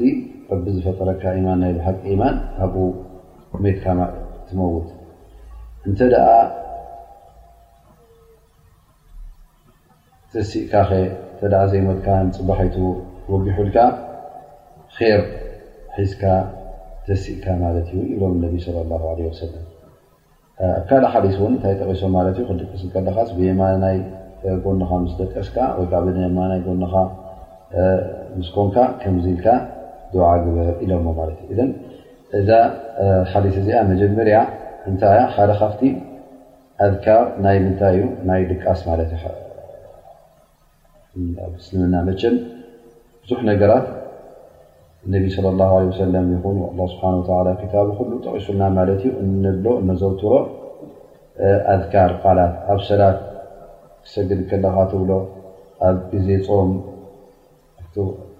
በቢ 0.48 0.64
ዝፈጠረካ 0.76 1.22
ኢማን 1.38 1.58
ናይ 1.62 1.72
ሓቂ 1.86 2.02
ኢማን 2.14 2.36
ኣብኡ 2.64 2.82
ሜትካ 3.64 3.84
ትመውት 4.48 4.88
እንተ 5.88 5.98
ደ 6.14 6.16
ዘሲእካኸ 10.34 10.90
እተ 11.46 11.52
ዘይሞትካ 11.72 12.06
ንፅባሐይቱ 12.28 12.76
ወጊሑልካ 13.32 13.76
ር 14.96 15.20
ሒዝካ 15.98 16.22
ዘሲእካ 17.08 17.44
ማለት 17.64 17.88
እዩ 17.94 18.00
ይብሎም 18.12 18.36
ነቢ 18.46 18.54
ለ 18.76 18.88
ላ 18.90 18.96
ሰለም 19.42 19.64
ኣብ 20.74 20.82
ካልእ 20.90 21.08
ሓሊስ 21.14 21.36
እውን 21.40 21.52
እንታይ 21.56 21.74
ጠቂሶም 21.82 22.12
ማለት 22.18 22.36
እዩ 22.40 22.44
ክልቅስቀለካስ 22.50 23.30
የይ 23.44 23.52
ደቀስ 24.44 25.48
ጎ 25.54 25.56
ኮን 25.90 26.04
ል 30.88 30.90
በር 31.18 31.28
ኢሎ 31.52 31.60
እዛ 32.38 32.50
ዚ 33.68 33.70
መጀርያ 33.90 34.38
ታ 35.00 35.02
ደ 35.50 35.52
ካቲ 35.60 35.80
ኣ 36.84 36.86
ይ 37.54 37.58
ምታይዩ 37.66 38.00
ይ 38.42 38.44
ቃስ 38.64 38.80
ል 39.00 39.02
ብዙ 41.54 41.68
ነራት 43.48 43.86
ቂሱና 45.26 45.50
ዘሮ 45.98 46.06
ር 46.08 46.10
ላት 52.32 52.54
ኣ 52.74 52.76
ሰ 52.88 52.90
ክሰግድ 54.06 54.40
ከለካ 54.50 54.76
ትብሎ 54.92 55.10
ኣብ 55.88 55.96
ጊዜ 56.12 56.28
ፆም 56.46 56.70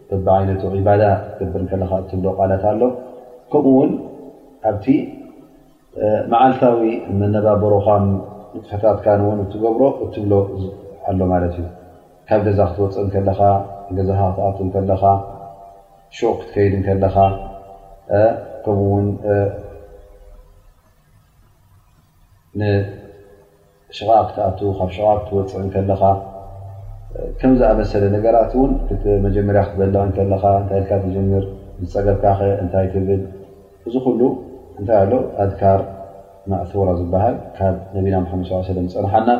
በቢዓይነቱ 0.08 0.62
ዒባዳ 0.74 1.02
ትገብር 1.36 1.62
ከለካ 1.70 1.90
እትብሎ 2.02 2.26
ቃልት 2.38 2.62
ኣሎ 2.70 2.82
ከምኡ 3.52 3.64
ውን 3.76 3.90
ኣብቲ 4.70 4.86
መዓልታዊ 6.32 6.82
መነባበሮኻም 7.20 8.04
ውጥፈታትካንውን 8.54 9.38
እትገብሮ 9.44 9.82
እትብሎ 10.06 10.32
ኣሎ 11.10 11.18
ማለት 11.32 11.54
እዩ 11.60 11.66
ካብ 12.28 12.40
ገዛ 12.48 12.60
ክትወፅእ 12.70 13.08
ከለካ 13.14 13.40
ገዛካ 13.96 14.20
ክትኣቱ 14.36 14.58
ከለኻ 14.74 15.02
ሹ 16.18 16.30
ክትከይድ 16.40 16.74
ከለኻ 16.86 17.16
ከምኡውን 18.64 19.06
ሸቃ 23.96 24.14
ክኣ 24.36 24.56
ካብ 24.60 24.90
ሸ 24.96 25.00
ክትወፅእ 25.24 25.66
ከካ 25.72 26.02
ከምዝኣመሰለ 27.40 28.04
ነገራት 28.14 28.52
ን 28.68 29.20
መጀመርያ 29.26 29.60
ክትበለ 29.68 29.94
ታይ 30.70 30.82
ትጀምር 31.04 31.44
ፀገብካኸ 31.94 32.40
እታይ 32.64 32.86
ትብል 32.94 33.20
እዚ 33.88 33.94
ሉ 34.20 34.22
እንታይ 34.80 34.98
ኣ 35.02 35.18
ኣካር 35.44 35.80
ማእራ 36.52 36.88
ዝበሃል 37.00 37.36
ካብ 37.56 37.76
ነብና 37.94 38.14
ድ 38.30 38.50
ለ 38.76 38.80
ፀንሓና 38.94 39.30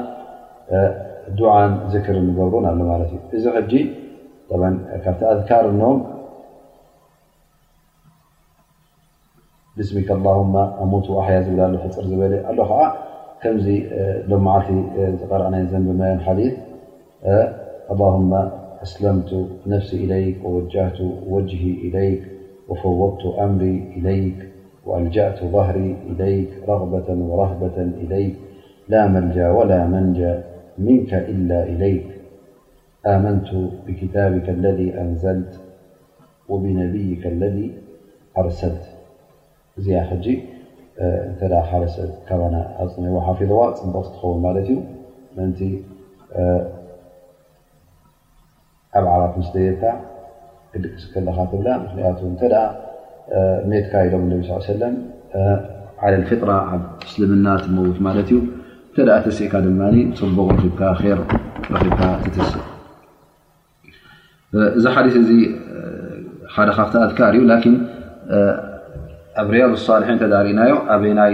ዓን 1.55 1.73
ክር 2.07 2.17
ንገብሮ 2.29 2.55
ኣሎ 2.71 2.81
ማት 2.99 3.11
ዩ 3.15 3.19
እዚ 3.37 3.45
ካብቲ 3.57 3.73
ኣድካር 5.33 5.65
እኖም 5.73 5.99
ብስሚ 9.79 9.99
ኣሞ 10.83 10.93
ኣሕያ 11.23 11.39
ዝብ 11.47 11.59
ሕፅር 11.87 12.05
ዝበለ 12.13 12.35
ኣዓ 12.53 12.79
مز 13.43 13.67
لو 14.29 14.39
معلت 14.47 15.33
اعن 15.33 16.21
حديث 16.27 16.55
اللهم 17.93 18.33
أسلمت 18.83 19.31
نفسي 19.67 19.97
إليك 20.05 20.37
ووجهت 20.45 20.99
وجهي 21.29 21.71
إليك 21.87 22.23
وفوضت 22.69 23.23
أمري 23.47 23.77
إليك 23.97 24.39
وألجأت 24.87 25.39
ظهري 25.55 25.91
إليك 26.11 26.51
رغبة 26.69 27.09
ورهبة 27.29 27.79
إليك 28.05 28.35
لا 28.89 29.03
ملجى 29.09 29.45
ولا 29.49 29.81
منجى 29.95 30.35
منك 30.79 31.13
إلا 31.15 31.59
إليك 31.73 32.07
آمنت 33.15 33.49
بكتابك 33.87 34.49
الذي 34.49 34.89
أنزلت 35.03 35.55
وبنبيك 36.49 37.27
الذي 37.27 37.67
أرسلتزي 38.39 39.95
እ 41.03 41.07
ሓደሰብ 41.71 42.11
ካባ 42.27 42.41
ኣፅዋሓፊልዋ 42.83 43.61
ፅንበቕ 43.79 44.03
ዝትኸውን 44.07 44.39
ማለት 44.45 44.65
እዩ 44.73 44.75
ምንቲ 45.37 45.61
ኣብ 48.99 49.07
ዓባት 49.15 49.33
ምስተየካ 49.41 49.83
ክዲቅስ 50.73 51.05
ከለካ 51.13 51.39
ትብላ 51.53 51.69
ምክንያቱ 51.85 52.21
እተ 52.35 52.43
ሜትካ 53.71 53.93
ኢሎም 54.09 54.25
ነብ 54.33 54.45
ሰለ 54.69 54.83
ዓለል 56.05 56.23
ፍጥራ 56.31 56.51
ኣብ 56.77 56.83
እስልምና 57.09 57.47
ትመውት 57.65 57.99
ማለት 58.07 58.29
እዩ 58.31 58.39
እንተ 58.97 59.09
ተስእካ 59.27 59.53
ድማ 59.67 59.81
ፅቡቕ 60.21 60.61
ከር 60.81 61.01
ረብካ 61.81 62.01
ትስእ 62.37 62.55
እዚ 64.79 64.85
ሓዲስ 64.99 65.17
እዚ 65.23 65.31
ሓደ 66.55 66.69
ካፍተኣትካሪ 66.79 67.35
ዩ 67.43 67.45
ኣብ 69.41 69.49
ርያድ 69.53 69.73
ሳልሒ 69.85 70.09
ተዳሪእናዮ 70.21 70.75
ኣ 70.95 70.99
ናይ 71.19 71.33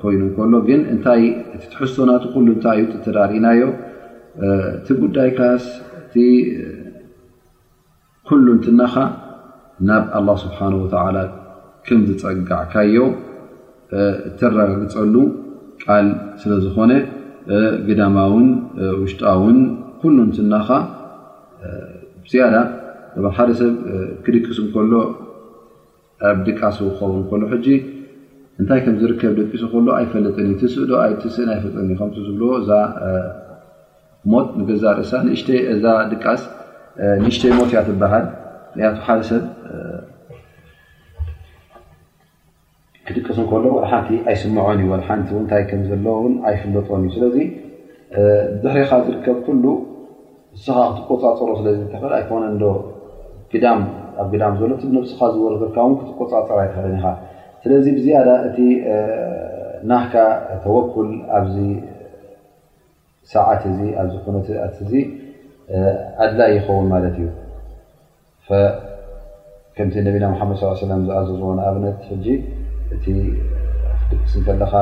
ኮይኑ 0.00 0.22
ሎ 0.52 0.60
ግን 0.68 0.80
እታ 0.94 1.06
ትሕዝሶና 1.72 2.10
ታይዩተዳሪእናዮ 2.64 3.62
እቲ 4.76 4.88
ጉዳይ 5.04 5.30
ካስ 5.38 5.64
ቲ 6.12 6.22
ኩሉ 8.28 8.44
ንትናኻ 8.58 8.94
ናብ 9.88 10.04
ኣላ 10.18 10.28
ስብሓ 10.42 10.58
ላ 11.16 11.20
ከም 11.86 12.00
ዝፀጋዕካዮ 12.08 12.96
ትረጋግፀሉ 14.38 15.14
ል 16.04 16.08
ስለዝኾነ 16.42 16.92
ግዳማውን 17.86 18.46
ውሽጣውን 19.00 19.58
ኩሉ 20.00 20.16
እስናካ 20.34 20.70
ያዳ 22.42 22.56
ሓደ 23.38 23.50
ሰብ 23.58 23.72
ክድቂሱ 24.24 24.58
ከሎ 24.74 24.92
ኣብ 26.28 26.38
ድቃስ 26.46 26.76
ዝኸውን 26.86 27.42
ሎ 27.52 27.54
እንታይ 28.60 28.80
ከም 28.84 28.96
ዝርከብ 29.02 29.32
ደቂሱ 29.38 29.62
ከሎ 29.72 29.86
ኣይፈለጥን 29.98 30.48
እዩ 30.54 30.68
ስእዶ 30.74 30.90
ስእን 31.36 31.48
ኣይፈለጥእ 31.54 31.96
ከዝብዎ 32.00 32.50
እዛ 32.62 32.70
ሞት 34.32 34.48
ንገዛርእሳ 34.60 35.12
ዛ 35.84 35.96
ድቃስ 36.12 36.42
ንእሽተይ 37.22 37.52
ሞት 37.58 37.70
እያ 37.72 37.80
ትበሃል 37.88 38.26
ቱ 38.76 38.80
ሓደ 39.06 39.20
ሰብ 39.30 39.42
ክድቀሱ 43.06 43.38
ከሎ 43.50 43.64
ሓንቲ 43.90 44.10
ኣይስምዖን 44.30 44.78
እዩ 44.82 44.90
ሓንቲ 45.08 45.28
ንታይ 45.42 45.62
ምዘሎ 45.80 46.06
ኣይፍለጦን 46.48 47.00
እዩ 47.02 47.08
ስለዚ 47.16 47.36
ድሕሪኻ 48.62 48.92
ዝርከብ 49.06 49.38
ሉ 49.62 49.64
ንስኻ 50.56 50.76
ክትቆፃፀሮ 50.96 51.48
ስ 51.58 51.62
ተፈ 51.94 52.04
ኮነ 52.28 52.44
ግዳም 54.32 54.52
ሎ 54.70 54.72
ብነስካ 54.92 55.20
ዝወረዘርካ 55.34 55.76
ክትቆፃፀሮ 56.00 56.58
ይትክረን 56.66 56.96
ኢ 57.02 57.12
ስለዚ 57.64 57.84
ብዝያዳ 57.98 58.28
እቲ 58.46 58.58
ናካ 59.90 60.14
ተወኩል 60.64 61.10
ኣብዚ 61.38 61.56
ሰዓት 63.34 63.62
ኣነ 63.70 63.80
ኣድላይ 66.24 66.50
ይኸውን 66.56 66.86
ማለት 66.94 67.14
እዩ 67.20 67.28
ከምቲ 69.76 69.94
ነቢና 70.06 70.24
ሓመድ 70.40 70.58
ዝኣዘ 70.80 71.10
ዝቦ 71.28 71.40
ኣብነት 71.68 72.00
ጂ 72.24 72.34
እቲ 72.92 73.04
ክድቅስ 74.08 74.32
ንከለካ 74.40 74.74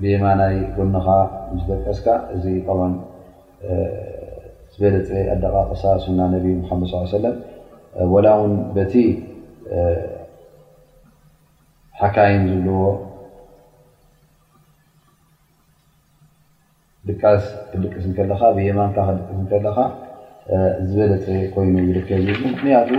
ብየማናይ 0.00 0.56
ጎነኻ 0.76 1.06
ምስ 1.52 1.62
ደቀስካ 1.68 2.06
እዚ 2.34 2.44
ቀማን 2.66 2.92
ዝበለፀ 4.74 5.10
ኣዳቓቕሳ 5.34 5.82
ሱና 6.04 6.20
ነቢ 6.34 6.44
ሙሓመድ 6.60 6.90
ሰለም 7.16 7.36
ወላ 8.12 8.26
እውን 8.38 8.54
በቲ 8.76 8.94
ሓካይን 12.02 12.44
ዝለዎ 12.52 12.84
ድቃስ 17.08 17.44
ክድቅስ 17.70 18.04
ከለካ 18.20 18.42
ብየማንካ 18.58 18.96
ክድቅስ 19.16 19.48
ከለካ 19.52 19.78
ዝበለፀ 20.92 21.26
ኮይኑ 21.56 21.74
ይርከብ 21.88 22.26
ምክንያቱ 22.52 22.90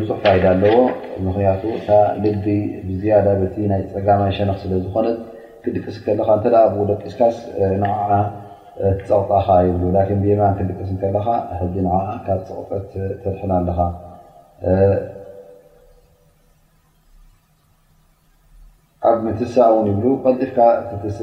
ብዙሕ 0.00 0.14
ፋይ 0.22 0.38
ኣለዎ 0.52 0.76
ምክንያቱ 1.24 1.62
ልዲ 2.24 2.46
ብዝያ 2.88 3.14
ይ 3.80 3.82
ፀጋማይ 3.94 4.30
ሸነክ 4.36 4.58
ስለዝኮነት 4.64 5.18
ክድቅስ 5.62 5.96
ከካ 6.04 6.28
ብደቂስካስ 6.76 7.36
ንዓ 7.82 7.98
ፀቕጣኻ 9.08 9.46
ይብ 9.66 9.82
ብየማን 10.22 10.54
ክቅስ 10.58 10.90
ከካ 11.02 11.26
ዚ 11.74 11.84
ካብ 12.26 12.40
ፀቕጠት 12.48 12.94
ተድና 13.24 13.52
ኣለካ 13.60 13.80
ኣብ 19.10 19.18
ምትሳ 19.26 19.56
ውን 19.76 19.86
ይብ 19.92 20.00
ቀልጢፍካ 20.24 20.58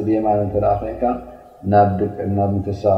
ብየማ 0.08 0.28
ኮይካ 0.84 1.04
ምሳ 2.54 2.94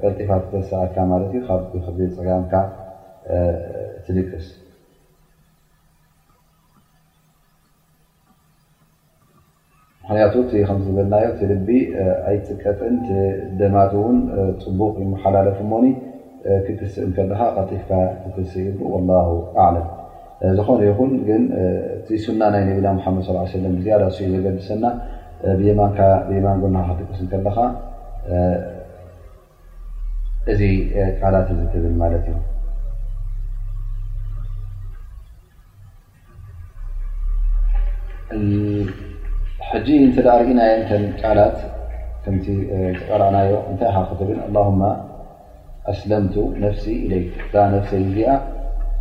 ፋ 0.00 0.40
ተሳካዩ 0.52 1.32
ካፀጋምካ 1.50 2.54
ትድቅስ 4.06 4.46
ክንቱ 10.10 10.50
ዝበልናዮ 10.84 11.24
ርቢ 11.50 11.68
ኣይቀደማት 12.30 13.92
ውን 14.02 14.16
ፅቡቕ 14.62 14.96
መሓላለፍ 15.12 15.58
ሞኒ 15.72 15.86
ክትስእ 16.66 17.08
ከለኻ 17.16 17.40
ቀጢፍ 17.56 17.88
ክ 18.34 18.36
ኢ 18.62 18.64
ም 18.76 19.10
ዝኾነ 20.58 20.78
ይኹን 20.88 21.10
ግ 21.26 21.28
ቲ 22.08 22.18
ሱና 22.24 22.40
ናይ 22.54 22.62
ነና 22.68 22.86
መድ 23.16 23.28
ለ 23.62 23.90
ያ 23.92 23.96
ዘገድሰና 24.18 24.84
ማን 26.44 26.56
ጎና 26.62 26.76
ስ 27.18 27.28
ከለካ 27.32 27.58
እዚ 30.52 30.60
ቃላት 31.20 31.48
ትብል 31.72 31.94
ማለት 32.04 32.24
እዩ 38.36 39.07
ሕጂ 39.72 39.88
ርእና 40.24 40.60
ላት 41.38 41.58
ዝርዮ 42.24 42.46
እታይ 43.70 43.80
ት 43.80 43.82
ኣለምቱ 45.90 46.34
ነፍሲ 46.62 46.84
ኢሌ 47.04 47.12
ዛ 47.52 47.54
ፍይ 47.88 48.18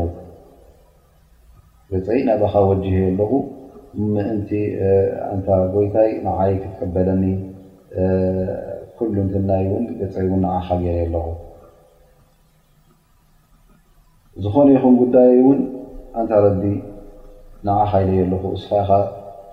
ናባኻ 2.29 2.53
ወጅ 2.69 2.83
ኣለኹ 3.09 3.31
ምእንቲ 4.13 4.49
ንታ 5.37 5.47
ጎይታይ 5.73 6.09
ንዓይ 6.25 6.51
ክትሕበደኒ 6.61 7.23
ኩሉ 8.95 9.15
ንትናይ 9.27 9.63
እን 9.77 9.83
ገ 9.99 10.01
እን 10.23 10.41
ናዓኻ 10.45 10.67
ገ 10.83 10.85
ኣለኹ 11.03 11.25
ዝኾነ 14.45 14.67
ይኹም 14.75 14.95
ጉዳይ 15.01 15.29
እውን 15.41 15.59
እንታ 16.19 16.31
ረዲ 16.45 16.63
ንዓኻ 17.67 17.91
ኢደየ 18.03 18.19
ኣለኹ 18.25 18.43
እስ 18.57 18.65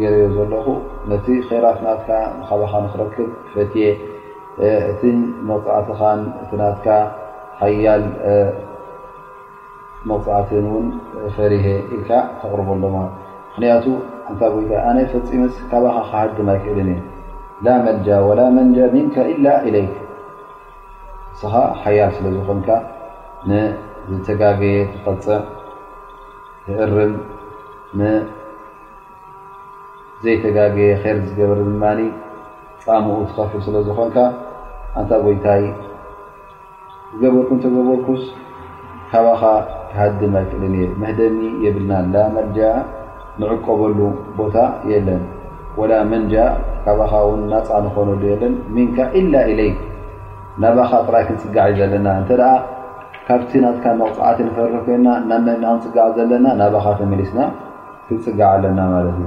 ገ 0.00 0.08
ዘለኹ 0.34 0.64
ነቲ 1.10 1.26
ራት 1.64 1.78
ናትካ 1.84 2.08
ካባኻ 2.48 2.72
ንክረክብ 2.84 3.28
ፈትየ 3.52 3.86
እቲ 4.90 5.02
መፃዕትኻን 5.48 6.20
እናትካ 6.54 6.88
ሓያል 7.60 8.04
መቕፃዕትን 10.08 10.64
እውን 10.70 10.86
ፈሪሀ 11.36 11.66
ኢልካ 11.96 12.10
ተቅርበ 12.40 12.70
ሎማ 12.84 12.96
ምክንያቱ 13.50 13.86
እንታይ 14.30 14.52
ይታ 14.64 14.72
ኣነ 14.90 14.98
ፈፂምስ 15.12 15.54
ካባኻ 15.70 15.94
ካሃድ 16.10 16.36
ናይ 16.48 16.58
ክዕልን 16.64 16.90
እየ 16.94 17.00
ላ 17.66 17.76
መጃ 17.86 18.06
ወላ 18.28 18.40
መንጃ 18.58 18.78
ን 18.94 19.08
ለይ 19.74 19.86
ንስኻ 19.86 21.54
ሓያል 21.82 22.10
ስለ 22.16 22.26
ዝኮንካ 22.38 22.68
ንዝተጋገየ 23.48 24.76
ትቀፅእ 24.92 25.42
ትዕርም 26.64 27.14
ዘይተጋገየ 30.22 30.86
ይር 31.08 31.16
ዝገበረ 31.26 31.58
ድማ 31.66 31.84
ፃምኡ 32.84 33.16
ትኸፍል 33.30 33.60
ስለ 33.66 33.76
ዝኮንካ 33.86 34.16
ኣንታ 35.00 35.10
ጎይታይ 35.24 35.62
ዝገበርኩ 37.10 37.50
እንተዘበርኩስ 37.56 38.22
ካባኻ 39.10 39.42
ተሃድም 39.90 40.34
ኣይክልን 40.40 40.72
እየ 40.78 40.86
መህደኒ 41.02 41.38
የብልና 41.64 41.92
ላ 42.14 42.24
መጃ 42.38 42.56
ንዕቀበሉ 43.42 43.98
ቦታ 44.38 44.56
የለን 44.92 45.22
ወላ 45.80 45.92
መንጃ 46.12 46.34
ካባኻ 46.84 47.12
ውን 47.28 47.42
ናፃ 47.52 47.68
ንኮነሉ 47.86 48.22
የለን 48.32 48.54
ምንካ 48.76 48.96
ኢላ 49.20 49.34
ኢለይ 49.54 49.72
ናባኻ 50.64 50.92
ጥራይ 51.08 51.24
ክንፅጋዕ 51.28 51.66
እዩ 51.72 51.80
ዘለና 51.82 52.06
እንተደ 52.22 52.42
ካብቲ 53.28 53.52
ናትካ 53.64 53.84
መቕፃዓት 54.00 54.38
ተበር 54.48 54.74
ኮይና 54.86 55.08
ናናክንፅጋዕ 55.30 56.08
ዘለና 56.20 56.46
ናባካ 56.62 56.88
ተመሊስና 57.02 57.40
ክንፅጋዕ 58.08 58.48
ኣለና 58.56 58.78
ማለት 58.94 59.16
እዩ 59.20 59.26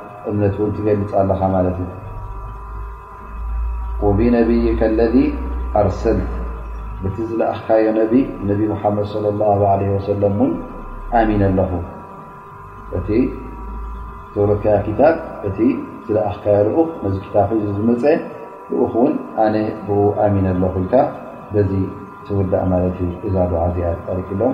እምነት 0.29 0.55
እን 0.65 0.71
ትገልፅ 0.77 1.11
ኣለካ 1.21 1.41
ማለት 1.55 1.77
እዩ 1.83 1.91
ወብነብይካ 4.05 4.81
ለذ 4.99 5.15
ኣርሰልት 5.81 6.29
ብቲ 7.03 7.15
ዝለኣኽካዮ 7.29 7.85
ነቢ 8.01 8.13
ነብ 8.49 8.59
ሙሓመድ 8.73 9.05
ላ 9.41 9.47
ወሰለም 9.95 10.35
ን 10.49 10.51
ኣሚን 11.19 11.41
ኣለኹ 11.49 11.71
እቲ 12.99 13.07
ተውረትከ 14.33 14.65
ታብ 15.01 15.15
እቲ 15.49 15.57
ዝለኣኽካዮ 16.07 16.57
ልኡኽ 16.69 16.89
መዚ 17.05 17.15
ታ 17.35 17.47
ዝምፀ 17.77 18.03
ልኡክ 18.71 18.93
እውን 18.97 19.13
ኣነ 19.45 19.55
ብኡ 19.87 19.99
ኣሚን 20.25 20.45
ኣለኹካ 20.53 20.93
በዚ 21.53 21.71
ትውዳእ 22.25 22.65
ማለት 22.73 22.97
እዛድዋዓዝያ 23.27 23.87
ሪክ 24.17 24.29
ሎም 24.41 24.53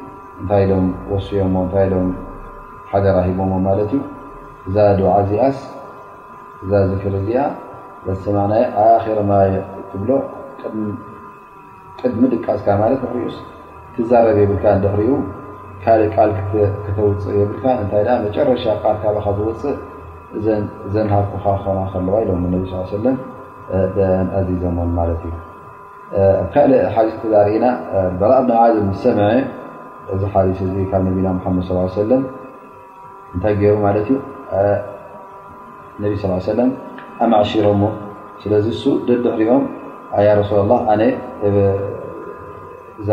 እንታይ 0.41 0.63
ሎም 0.69 0.85
ወሲዮሞ 1.11 1.55
እንታይ 1.63 1.85
ሎም 1.91 2.07
ሓገራ 2.91 3.17
ሂቦሞ 3.25 3.51
ማለት 3.65 3.91
እዩ 3.95 3.99
እዛ 4.67 4.75
ድዓ 4.99 5.09
ዚኣስ 5.29 5.57
እዛ 6.63 6.71
ዝክር 6.91 7.13
እዚኣ 7.19 7.43
በስ 8.05 8.17
ሰማዕናየ 8.25 8.63
ኣረ 8.83 9.17
መየ 9.31 9.53
ትብሎ 9.89 10.09
ቅድሚ 11.99 12.21
ድቃዝካ 12.33 12.67
ማለት 12.81 12.99
ንክሪኡስ 13.07 13.37
ትዛረብ 13.95 14.37
የብልካ 14.43 14.65
እንደክሪእ 14.77 15.11
ካልእ 15.83 16.09
ቃል 16.15 16.31
ክተውፅእ 16.85 17.35
የብልካ 17.41 17.65
እንታይ 17.83 18.03
መጨረሻ 18.25 18.65
ካል 18.83 18.97
ካካ 19.05 19.25
ዝውፅእ 19.37 19.77
ዘንሃርኩካ 20.93 21.45
ክኮና 21.61 21.79
ከለዋ 21.93 22.15
ኢሎም 22.25 22.43
ነቢ 22.55 22.63
ስ 22.73 22.89
ሰለም 22.97 23.15
ኣዚዞሞም 24.41 24.91
ማለት 24.99 25.21
እዩ 25.29 25.35
ኣብ 26.41 26.45
ካልእ 26.53 26.81
ሓዲስ 26.95 27.15
ተዛርእና 27.23 27.65
በላ 28.19 28.31
ብናዓልም 28.45 28.87
ሰምዐ 29.05 29.29
እዚ 30.15 30.23
ሓሊስ 30.33 30.59
እዚ 30.67 30.75
ካብ 30.91 31.01
ነቢና 31.07 31.27
ሓመድ 31.43 31.65
ሰለም 31.99 32.23
እንታይ 33.33 33.53
ገይሩ 33.61 33.73
ማለት 33.85 34.07
እዩ 34.13 34.17
ነቢ 36.03 36.11
ስ 36.21 36.39
ሰለም 36.51 36.69
ኣማዕሺሮሞ 37.23 37.83
ስለዚ 38.41 38.65
እሱ 38.75 38.83
ድድሕሪኦም 39.07 39.63
ያ 40.27 40.31
ረሱላ 40.39 40.71
ኣላ 40.91 40.91
ኣነ 40.93 41.01
እዛ 43.01 43.09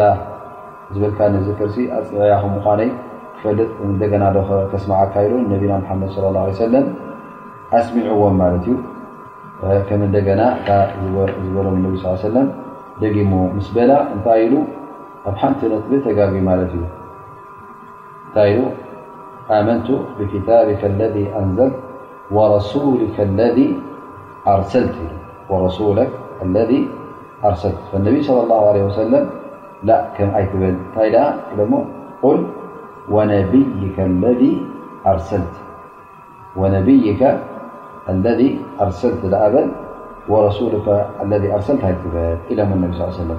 ዝብልካ 0.94 1.18
ነዚ 1.34 1.46
ክርሲ 1.58 1.76
ኣፅንዕያ 1.98 2.36
ኹምኳነይ 2.44 2.90
ክፈልጥ 3.36 3.68
እንደገና 3.88 4.24
ከስማዓካ 4.70 5.14
ኢሉ 5.26 5.34
ነቢና 5.52 5.72
ሓመድ 5.90 6.10
ለ 6.24 6.32
ላه 6.36 6.44
ሰለም 6.64 6.86
ኣስሚዑዎም 7.78 8.36
ማለት 8.42 8.64
እዩ 8.70 8.74
ከም 9.88 10.00
እንደገና 10.08 10.40
ዝበሎም 11.44 11.76
ነ 11.84 11.94
ስ 12.24 12.32
ለም 12.36 12.48
ደጊሞ 13.02 13.32
ምስ 13.56 13.68
በላ 13.76 13.90
እንታይ 14.16 14.40
ኢሉ 14.46 14.54
أبحنت 15.26 15.58
بت 15.90 16.06
مالي 16.48 16.82
ا 18.44 18.44
آمنت 19.60 19.88
بكتابك 20.18 20.80
الذي 20.94 21.24
أنزلت 21.40 21.76
وورسولك 22.36 23.16
الذي 23.20 23.68
أرسلت 27.44 27.78
فالنبي 27.92 28.20
صلى 28.28 28.40
الله 28.44 28.60
عليه 28.70 28.84
وسلم 28.88 29.22
لب 29.88 31.76
قل 32.22 32.38
ونبيك 33.10 33.96
الذي 38.08 38.50
أرسلت 38.84 39.22
لأبل 39.32 39.66
ورسولك 40.32 40.86
الذي 41.24 41.48
أرسلت 41.56 41.82
بل 41.84 42.18
النبي 42.60 42.92
صلى 42.94 43.06
له 43.06 43.12
وسلمل 43.12 43.38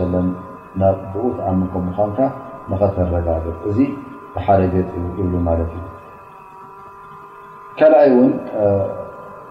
ብኡ 1.13 1.23
ተኣምን 1.37 1.67
ከምኡ 1.73 1.97
ካ 2.17 2.19
ኸተረጋ 2.81 3.27
እዚ 3.69 3.79
ብሓደ 4.33 4.61
ብ 4.73 4.85
ት 4.89 4.91
እዩ 5.21 5.33
ካልኣይ 7.79 8.09
ን 8.27 8.31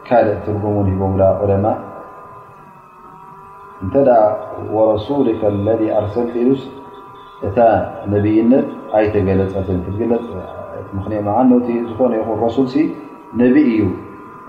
ካልእ 0.08 0.36
ትርጉም 0.44 0.76
ሂቦ 0.90 1.02
ዑለማء 1.42 1.76
እተ 3.84 3.94
رس 4.76 5.06
ለذ 5.66 5.82
ኣርሰቲ 5.98 6.32
ሉስ 6.48 6.62
እታ 7.48 7.58
ነብይነት 8.12 8.66
ኣይተገለፀ 8.98 9.54
ዝኮነ 11.88 12.12
ሱ 12.56 12.60
ነቢ 13.42 13.56
እዩ 13.72 13.80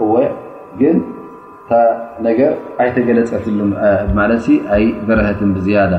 እ 0.03 0.05
ግን 0.81 0.97
እታ 1.63 1.71
ነገር 2.27 2.53
ኣይተገለፀትሉ 2.83 3.59
ማለት 4.19 4.45
ኣይ 4.75 4.85
በረሀትን 5.07 5.49
ብዝያዳ 5.57 5.93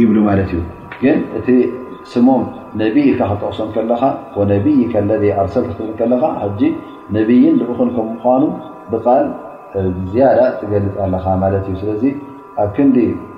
ይብሉ 0.00 0.16
ማለት 0.28 0.50
እዩ 0.54 0.62
ግን 1.02 1.18
እቲ 1.38 1.48
ስሙም 2.12 2.42
ነብይካ 2.82 3.20
ክጠቕሶም 3.30 3.68
ከለካ 3.74 4.02
ወነብይካ 4.38 4.92
ኣርሰልቲ 5.42 5.70
ክብር 5.78 5.92
ከለካ 6.00 6.24
ጂ 6.60 6.70
ነብይን 7.16 7.54
ልኡክን 7.60 7.90
ከም 7.96 8.06
ምኳኑ 8.12 8.42
ብቓል 8.92 9.24
ዝያዳ 10.12 10.40
ትገልፅ 10.60 10.94
ኣለኻ 11.04 11.26
ማለት 11.44 11.64
እዩ 11.70 11.74
ስለዚ 11.82 12.02
ኣብ 12.62 12.70
ክንዲ 12.76 12.96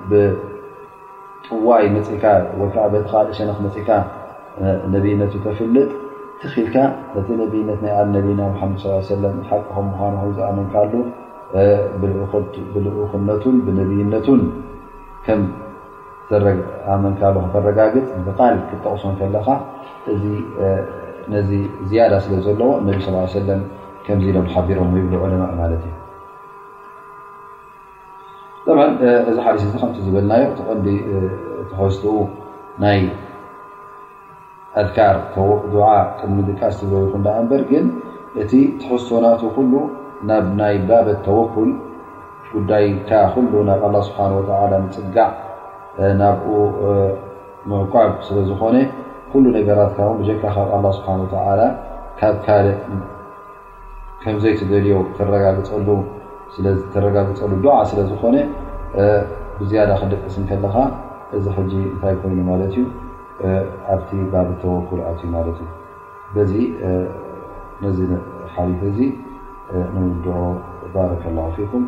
ብጥዋይ 0.09 1.85
መፅኢካ 1.95 2.25
ወከዓ 2.61 2.85
ትካእሸነክ 2.95 3.59
መፅኢካ 3.67 3.89
ነብይነቱ 4.93 5.33
ተፍልጥ 5.45 5.89
ትልካ 6.41 6.75
ነቲ 7.39 7.49
ነይነት 7.49 7.81
ይ 7.87 7.91
ኣ 7.99 8.07
ነብና 8.13 8.41
ሓመድ 8.61 8.85
ለም 9.23 9.37
ሓቂ 9.49 9.67
ምኑ 9.89 10.17
ዝኣመንካሉ 10.37 10.93
ብልኡክነቱን 12.79 13.55
ብነብይነቱን 13.65 14.41
ከም 15.25 15.41
ዘኣመንካሉ 16.31 17.35
ተረጋግፅ 17.53 18.07
ብል 18.39 18.55
ክጠቕሶን 18.69 19.15
ከለካ 19.19 19.47
እዚ 20.13 20.23
ነዚ 21.33 21.51
ዝያዳ 21.89 22.13
ስለ 22.25 22.33
ዘለዎ 22.47 22.71
ነ 22.87 23.27
ሰ 23.35 23.45
ከምዚ 24.07 24.27
ሓቢሮ 24.53 24.79
ይብ 24.99 25.13
ዑለማ 25.25 25.43
ማለት 25.61 25.83
እዩ 28.71 28.81
እዚ 29.29 29.37
ሓዲስ 29.45 29.63
እዚ 29.67 29.73
ከም 29.83 29.91
ዝብልናዮ 30.05 30.41
ቲቀንዲ 30.57 30.87
ተስትኡ 31.71 32.15
ይ 32.99 33.03
ኣካር 34.83 35.17
ድዓ 35.73 35.81
ቅድሚ 36.19 36.37
ድቃስ 36.49 36.73
ተዘበኩ 36.79 37.13
እዳእንበር 37.21 37.61
ግን 37.71 37.85
እቲ 38.41 38.51
ትሕሶናቱ 38.81 39.41
ኩሉ 39.55 39.73
ናብ 40.29 40.45
ናይ 40.59 40.75
ባበት 40.87 41.19
ተወኩል 41.27 41.69
ጉዳይካ 42.53 43.11
ኩሉ 43.35 43.53
ናብ 43.69 43.81
ኣላ 43.89 43.95
ስብሓ 44.07 44.19
ንፅጋዕ 44.85 45.31
ናብኡ 46.21 46.47
ምዕቋዕብ 47.71 48.13
ስለ 48.27 48.37
ዝኮነ 48.49 48.77
ኩሉ 49.31 49.45
ነገራትካ 49.57 49.99
ካ 50.41 50.53
ካብ 50.57 50.67
ኣላ 50.77 50.85
ስብሓ 50.97 51.07
ወተላ 51.23 51.61
ካብ 52.19 52.35
ካደ 52.45 52.67
ከምዘይ 54.21 54.53
ትደልዮ 54.59 54.95
ትረጋግፀሉ 56.93 57.63
ዓ 57.77 57.79
ስለ 57.91 57.97
ዝኮነ 58.11 58.35
ብዝያዳ 59.57 59.89
ክንደቅስን 60.01 60.43
ከለካ 60.49 60.75
እዚ 61.35 61.45
ሕጂ 61.57 61.71
እንታይ 61.89 62.15
ኮይኑ 62.21 62.39
ማለት 62.51 62.71
እዩ 62.79 62.83
ኣብቲ 63.93 64.09
ባቢተወኩርኣት 64.33 65.17
ዩ 65.25 65.29
ማት 65.33 65.47
ዩ 65.61 66.45
ዚ 66.51 66.53
ነዚ 67.83 67.97
ሓ 68.53 68.63
እዚ 68.89 68.99
ንው 69.95 70.39
ባረ 70.93 71.11
ላ 71.37 71.43
ኩም 71.71 71.83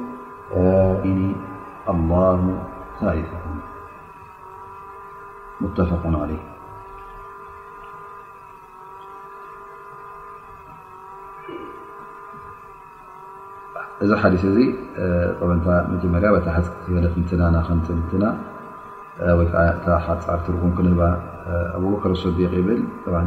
ኣ 0.58 1.92
ታ 3.30 3.40
ሙተ 5.62 5.78
ለ 6.16 6.36
እዚ 14.04 14.12
ሓዲ 14.22 14.36
እዚ 14.50 14.58
መንታ 15.50 15.68
መጀመርያ 15.94 16.30
ታሓ 16.48 16.58
ለት 17.06 17.16
ና 17.40 17.44
ናትና 17.56 18.24
ወይዓ 19.38 19.54
ሓፃ 20.16 20.28
ትርም 20.46 20.72
ክ 20.78 20.82
بር 22.04 22.14
صዲ 22.22 22.40
ዓ 22.54 22.76
ራ 23.14 23.20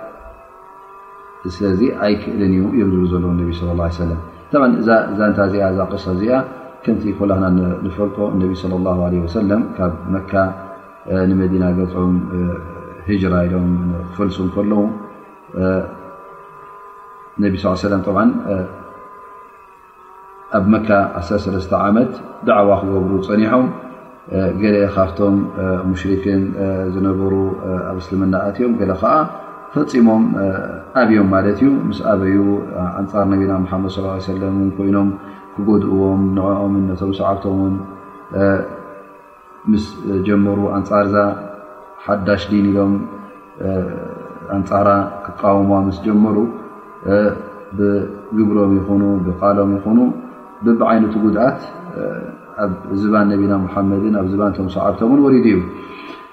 ስለዚ 1.55 1.81
ኣይክእልን 2.05 2.51
እዩ 2.55 2.63
እዮም 2.75 2.89
ዝ 2.93 3.03
ዘለ 3.11 3.25
ነቢ 3.39 3.51
ለ 3.59 3.69
ላ 3.79 3.83
ሰለም 4.01 4.19
እዛንታ 5.13 5.37
እዚኣ 5.49 5.63
እዛ 5.73 5.79
ቅሳ 5.91 6.05
እዚኣ 6.17 6.33
ከንቲ 6.83 7.03
ኮላክና 7.19 7.45
ንፈልኮ 7.85 8.17
እነቢ 8.35 8.51
ለ 8.61 8.73
ላ 8.85 8.89
ለ 9.13 9.21
ወሰለም 9.25 9.61
ካብ 9.77 9.93
መካ 10.15 10.33
ንመዲና 11.29 11.63
ገፆም 11.77 12.13
ህጅራ 13.07 13.33
ኢሎም 13.47 13.67
ክፈልሱ 14.11 14.37
ከለዉ 14.55 14.79
ነ 17.41 17.55
ሳ 17.63 17.67
ለም 17.95 18.01
ኣብ 20.57 20.65
መካ 20.73 20.89
1ሰለስተ 21.19 21.71
ዓመት 21.87 22.13
ዳዕዋ 22.47 22.71
ክገብሩ 22.81 23.11
ፀኒሖም 23.27 23.65
ገለ 24.61 24.75
ካብቶም 24.95 25.35
ሙሽርክን 25.91 26.41
ዝነበሩ 26.95 27.33
ኣብ 27.89 27.97
እስልምና 28.01 28.33
እትዮም 28.49 28.73
ገ 28.79 28.83
ከዓ 29.03 29.11
ፈፂሞም 29.73 30.23
ኣብዮም 31.01 31.27
ማለት 31.33 31.57
እዩ 31.63 31.67
ምስ 31.89 31.99
ኣበዩ 32.13 32.35
ኣንፃር 33.01 33.23
ነቢና 33.33 33.51
ሓመድ 33.71 33.91
ص 33.95 34.25
ሰለን 34.27 34.57
ኮይኖም 34.77 35.09
ክጎድእዎም 35.53 36.21
ንዕኦምን 36.37 36.83
ነቶም 36.89 37.11
ሰዓብቶምን 37.19 37.75
ምስ 39.71 39.83
ጀመሩ 40.29 40.59
ኣንፃር 40.77 41.05
ዛ 41.13 41.23
ሓዳሽ 42.07 42.41
ዲን 42.51 42.65
ኢሎም 42.71 42.93
ኣንፃራ 44.57 44.89
ክቃወሞ 45.27 45.71
ምስ 45.87 45.97
ጀመሩ 46.07 46.35
ብግብሮም 47.79 48.71
ይኹኑ 48.79 49.01
ብቃሎም 49.27 49.71
ይኹኑ 49.77 49.99
ብብዓይነቱ 50.65 51.13
ጉድኣት 51.27 51.61
ኣብ 52.65 52.71
ዝባን 53.03 53.25
ነቢና 53.33 53.53
መሓመድን 53.67 54.15
ኣብ 54.21 54.27
ዝባንቶም 54.33 54.67
ሰዓብቶምን 54.75 55.21
ወሪዱ 55.25 55.45
እዩ 55.53 55.59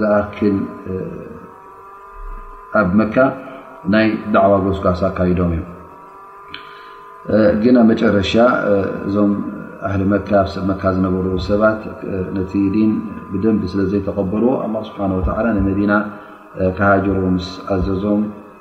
ዝኣክል 0.00 0.56
ኣብ 2.80 2.88
መካ 3.00 3.16
ናይ 3.92 4.06
ዳዕዋ 4.34 4.52
ጎዝጓሳ 4.64 5.00
ካይዶም 5.16 5.50
እዩ 5.58 5.62
ግን 7.62 7.76
ብ 7.80 7.84
መጨረሻ 7.90 8.32
እዞም 9.08 9.32
ህሊ 9.92 10.02
መ 10.12 10.16
መካ 10.70 10.82
ዝነበሩ 10.96 11.26
ሰባት 11.48 11.80
ነቲ 12.36 12.52
ድን 12.74 12.92
ብደንብ 13.32 13.62
ስለ 13.72 13.80
ዘይተቀበልዎ 13.92 14.50
ኣ 14.64 14.68
ስብሓተ 14.88 15.46
ንመዲና 15.58 15.92
ካሃጀሮ 16.78 17.18
ምስ 17.36 17.48
ኣዘዞም 17.74 18.20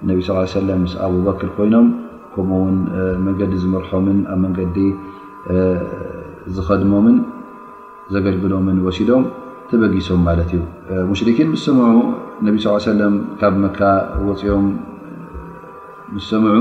ነቢ 0.10 0.18
ሰለ 0.56 0.70
ስ 0.92 0.96
ኣብበክር 1.08 1.50
ኮይኖም 1.58 1.88
ከምኡውን 2.34 2.78
መንገዲ 3.26 3.52
ዝመርሖምን 3.64 4.18
ኣብ 4.32 4.40
መንገዲ 4.46 4.78
ዝኸድሞምን 6.56 7.18
ዘገልግሎምን 8.14 8.78
ወሲዶም 8.86 9.24
ተበጊሶም 9.70 10.20
ማለት 10.28 10.50
እዩ 10.56 10.62
ሙሽሪኪን 11.12 11.48
ምስ 11.52 11.62
ሰምዑ 11.68 11.86
ነብ 12.46 12.56
ስ 12.64 12.74
ሰለም 12.90 13.14
ካብ 13.40 13.54
መካ 13.64 13.80
ወፅኦም 14.26 14.68
ምስ 16.16 16.26
ሰምዑ 16.32 16.58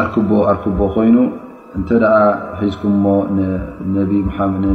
ኣርክቦ 0.00 0.30
ኣርክቦ 0.52 0.78
ኮይኑ 0.96 1.16
እንተ 1.78 1.88
ደኣ 2.04 2.16
ሒዝኩም 2.62 2.94
ሞ 3.04 3.12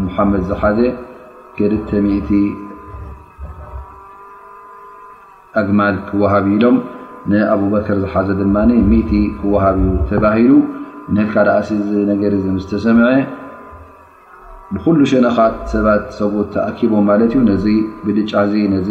ሙሓመድ 0.08 0.44
ዝሓዘ 0.52 0.80
ክል0 1.58 2.32
ኣግማድ 5.62 5.96
ክወሃቢኢሎም 6.10 6.78
ንኣብ 7.32 7.62
በከር 7.74 7.98
ዝሓዘ 8.04 8.30
ድማ 8.42 8.56
ሚእቲ 8.92 9.12
ክወሃብ 9.40 9.78
እዩ 9.84 9.92
ተባሂሉ 10.12 10.52
ንህካ 11.16 11.34
ርእሲ 11.48 11.72
ነገር 12.12 12.34
ምዝተሰምዐ 12.56 13.08
ብኩሉ 14.76 15.00
ሸነካት 15.12 15.56
ሰባት 15.72 16.04
ሰብት 16.18 16.48
ተኣኪቦም 16.56 17.04
ማለት 17.10 17.32
እዩ 17.36 17.40
ነዚ 17.50 17.66
ብድጫዚ 18.06 18.52
ነዚ 18.74 18.90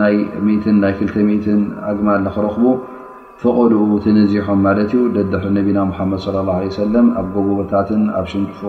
ናይ 0.00 0.14
2ተን 0.44 0.78
ኣግማ 1.90 2.08
ንክረኽቡ 2.26 2.64
ፈቐዱኡ 3.42 3.88
ተነዚሖም 4.04 4.60
ማለት 4.66 4.90
እዩ 4.96 5.00
ደድሕሪ 5.16 5.50
ነቢና 5.58 5.78
ሙሓመድ 5.90 6.20
ለ 6.36 6.40
ላ 6.46 6.50
ሰለም 6.78 7.06
ኣብ 7.22 7.26
ጎቦታትን 7.48 8.00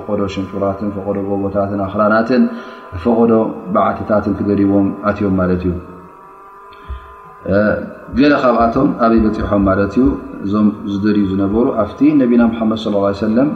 ቀዶ 0.07 0.19
ሽንቹራትንዶ 0.33 0.95
ጎቦቦታትን 1.19 1.79
ኣ 1.85 1.87
ክራናትን 1.93 2.43
ፈቀዶ 3.03 3.33
ባዓትታትን 3.75 4.33
ክደሪቦም 4.39 4.87
ኣትዮም 5.11 5.35
ማለት 5.41 5.63
እዩ 5.69 5.75
ገለ 8.19 8.33
ካብኣቶም 8.43 8.89
ኣበይ 9.05 9.19
በፂሖም 9.27 9.63
ማለት 9.69 9.93
እዩ 9.99 10.07
እዞም 10.45 10.67
ዝደልዩ 10.91 11.23
ዝነበሩ 11.33 11.65
ኣብቲ 11.85 11.99
ነቢና 12.23 12.41
ሓመድ 12.59 12.81
ለ 12.95 13.13
ሰለም 13.29 13.49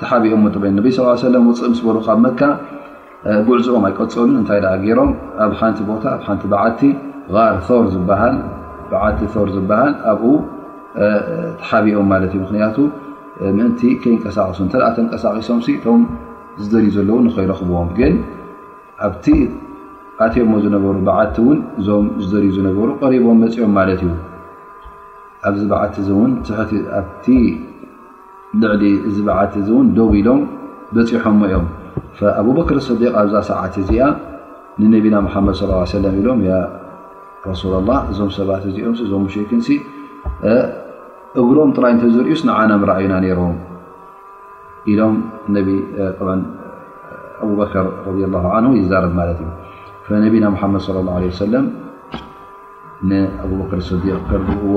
ተሓቢኦጥ 0.00 0.54
ነብ 0.78 0.86
ስ 0.96 1.22
ለም 1.34 1.44
ውፅእ 1.50 1.68
ምስ 1.72 1.80
በሩ 1.86 1.98
ካብ 2.06 2.18
መካ 2.24 2.40
ጉዕዝኦም 3.46 3.84
ኣይቀፀሉን 3.88 4.32
እንታይ 4.40 4.58
ደ 4.64 4.68
ገይሮም 4.82 5.10
ኣብ 5.44 5.52
ሓንቲ 5.60 5.78
ቦታ 5.90 6.04
ኣብ 6.16 6.20
ሓንቲ 6.26 6.42
በዓቲ 6.52 6.80
ር 7.34 7.36
ር 7.84 7.86
ዝ 7.94 7.96
ዓቲ 9.06 9.20
ር 9.42 9.46
ዝበሃል 9.54 9.92
ኣብኡ 10.10 10.32
ተሓቢኦም 11.60 12.06
ማለት 12.12 12.30
እዩ 12.34 12.40
ምክንያቱ 12.44 12.76
ምእንቲ 13.56 13.80
ከይንቀሳቀሱ 14.02 14.58
ተ 14.74 14.92
ተንቀሳቂሶም 14.96 15.58
ቶም 15.84 16.02
ዝደርዩ 16.64 16.90
ዘለዉ 16.96 17.16
ንኸይረክብዎም 17.26 17.88
ግን 17.98 18.14
ኣብቲ 19.06 19.26
ኣትዮሞ 20.26 20.52
ዝነበሩ 20.64 20.94
በዓቲ 21.08 21.36
ውን 21.48 21.58
እዞም 21.80 22.06
ዝደርዩ 22.24 22.50
ዝነበሩ 22.58 22.88
ቀሪቦም 23.02 23.36
መፅኦም 23.44 23.72
ማለት 23.78 24.00
እዩ 24.06 24.12
ኣብዚ 25.48 25.62
በዓቲ 25.72 25.96
እን 26.28 26.32
ልዕሊ 28.62 28.82
ዝ 29.14 29.18
በዓት 29.28 29.54
ን 29.84 29.86
ደው 29.96 30.08
ኢሎም 30.18 30.40
በፂሖ 30.96 31.24
ሞ 31.40 31.44
ኦም 31.58 31.66
ኣبበክር 32.40 32.76
صዲق 32.88 33.12
ኣብዛ 33.20 33.34
ሰዓት 33.50 33.74
እዚ 33.82 33.90
ንነብና 34.82 35.16
መድ 35.46 35.54
صى 35.60 35.64
ه 35.64 35.68
ሎ 35.70 35.72
س 35.92 35.94
له 36.02 36.10
እዞም 38.10 38.30
ሰባት 38.38 38.62
እዚኦም 38.68 38.94
እዞም 39.04 39.24
ሸ 39.34 39.78
እግሮም 41.40 41.70
ጥራይ 41.76 41.92
ተዝርዩስ 42.02 42.42
ዓናርእዩና 42.58 43.14
ሮም 43.38 43.56
ኢሎም 44.92 45.16
በር 47.58 47.74
ه 48.44 48.74
ይዛረድ 48.82 49.12
ዩ 50.34 50.36
ነና 50.36 50.58
ድ 50.60 50.82
ص 50.86 50.88
اله 51.00 51.24
ع 53.44 53.48
በር 53.70 53.80
صዲ 53.88 54.06
ርዎ 54.40 54.76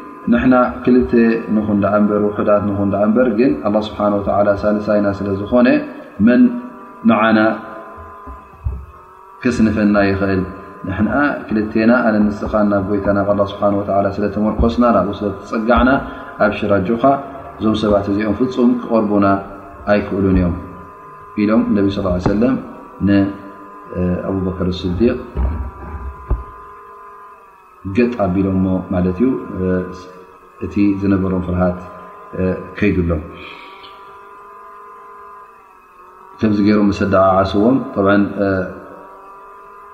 ንሕና 0.31 0.55
ክልተ 0.83 1.11
ንኹ 1.55 1.67
ዳዓንበር 1.83 2.19
ሑዳት 2.25 2.63
ንኩዳዓንበር 2.69 3.27
ግን 3.39 3.51
ኣ 3.67 3.81
ስብሓ 3.87 3.99
ሳለሳይና 4.27 5.07
ስለዝኾነ 5.19 5.67
መን 6.25 6.41
ንዓና 7.11 7.39
ክስንፈና 9.43 9.95
ይኽእል 10.09 10.41
ንሕን 10.87 11.07
ክልተና 11.47 11.91
ኣነንስኻ 12.09 12.53
ናብ 12.71 12.83
ጎይታ 12.91 13.07
ናብ 13.17 13.29
ስብሓ 13.53 13.63
ስለ 14.17 14.25
ተመርኮስና 14.35 14.83
ናብኡ 14.97 15.15
ስለተፀጋዕና 15.21 15.89
ኣብ 16.45 16.53
ሽራጆካ 16.59 17.03
እዞም 17.59 17.75
ሰባት 17.83 18.05
እዚኦም 18.13 18.37
ፍፁም 18.41 18.69
ክቐርቡና 18.83 19.25
ኣይክእሉን 19.93 20.37
እዮም 20.41 20.53
ኢሎም 21.41 21.61
ነቢ 21.77 21.87
ስ 21.97 22.29
ለም 22.43 22.55
ንኣቡበከር 23.09 24.67
ስዲቅ 24.81 25.15
ገ 27.97 28.07
ኣቢሎም 28.23 28.63
ማለት 28.93 29.17
ዩ 29.23 29.27
እቲ 30.65 30.75
ዝነበሮም 31.01 31.41
ፍርሃት 31.47 31.77
ከይድሎም 32.79 33.21
ከምዚ 36.41 36.59
ገሮም 36.67 36.87
መሰዳዓስዎም 36.91 37.77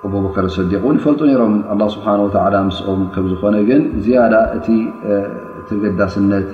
ኣበከር 0.08 0.46
ስዲቅ 0.56 0.82
እን 0.90 0.98
ይፈልጡ 1.00 1.22
ሮም 1.42 1.54
ስሓ 1.96 2.08
ኦም 2.92 3.08
ዝኮነ 3.32 3.56
ግን 3.70 3.82
ዝያዳ 4.04 4.36
እቲ 4.58 4.68
ተገዳስነት 5.70 6.48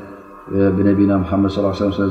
ብነና 0.77 1.11
መድ 1.43 1.51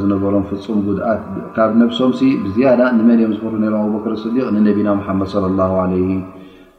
ዝነበሮም 0.03 0.45
ፍፁም 0.51 0.79
ጉድኣት 0.89 1.23
ካብ 1.59 1.70
ነብሶም 1.83 2.12
ብዝያዳ 2.47 2.81
ንመን 2.99 3.20
ኦም 3.29 3.35
ዝፈ 3.37 3.75
ኣክር 3.97 4.14
ስዲ 4.25 4.37
ንነና 4.57 4.89
ሓመድ 5.09 5.31
ለ 5.45 5.55
ላ 5.61 5.70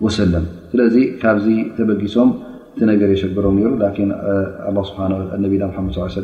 ወሰለም 0.06 0.46
ስለዚ 0.74 0.96
ካብዚ 1.22 1.48
ተበጊሶም 1.78 2.30
እቲ 2.76 2.82
ነገር 2.90 3.10
የሸግሮም 3.14 3.58
ሩ 3.64 3.72
ነና 5.42 5.66
መድ 5.88 5.98
ሰ 6.14 6.24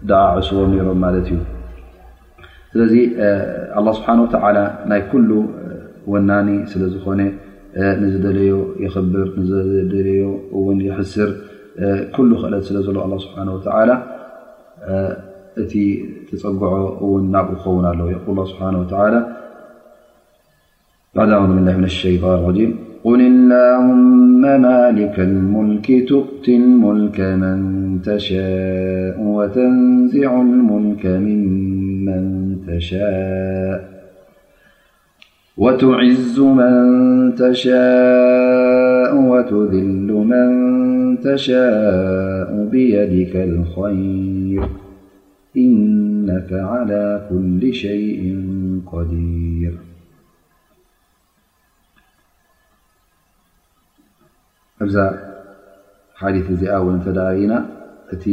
እንዳዕስቦ 0.00 0.64
ሮም 0.88 0.98
ማለት 1.04 1.26
እዩ 1.34 1.38
ስለዚ 2.72 2.94
ኣ 3.80 3.84
ስብሓ 3.98 4.08
ወተ 4.24 4.34
ናይ 4.90 5.00
ኩሉ 5.12 5.30
ወናኒ 6.14 6.48
ስለዝኮነ 6.72 7.20
ንዝደለዮ 8.02 8.52
ብር 9.14 9.28
ደለ 9.94 10.08
ን 10.76 10.78
ይስር 10.88 11.30
ኩሉ 12.16 12.30
ክእለት 12.42 12.64
ስለ 12.70 12.76
ዘሎ 12.88 12.98
ስብሓ 13.24 13.38
እቲ 15.62 15.72
ተፀጉዖ 16.28 16.74
ውን 17.10 17.24
ናብኡ 17.34 17.52
ክኸውን 17.60 17.84
ኣለው 17.90 18.08
ስብሓ 18.52 18.62
باد 21.16 21.28
أعوذ 21.30 21.48
بالله 21.54 21.76
من 21.76 21.84
الشيطان 21.84 22.38
الرجيم 22.44 22.70
قل 23.04 23.20
اللهم 23.20 24.40
مالك 24.68 25.16
الملك 25.20 25.88
تقتي 26.12 26.56
الملك 26.56 27.20
من 27.20 27.60
تشاء 28.08 29.16
وتنزع 29.34 30.30
الملك 30.46 31.04
ممنتوتعز 31.06 32.76
من 36.58 36.74
تشاء 37.42 39.12
وتذل 39.30 40.10
من 40.32 40.48
تشاء 41.28 42.50
بيدك 42.72 43.34
الخير 43.48 44.62
إنك 45.56 46.50
على 46.52 47.04
كل 47.30 47.62
شيء 47.74 48.22
قدير 48.92 49.85
እብዛ 54.84 54.96
ሓዲት 56.22 56.46
እዚኣ 56.54 56.74
ወን 56.86 56.98
ተዳቢና 57.04 57.54
እቲ 58.14 58.24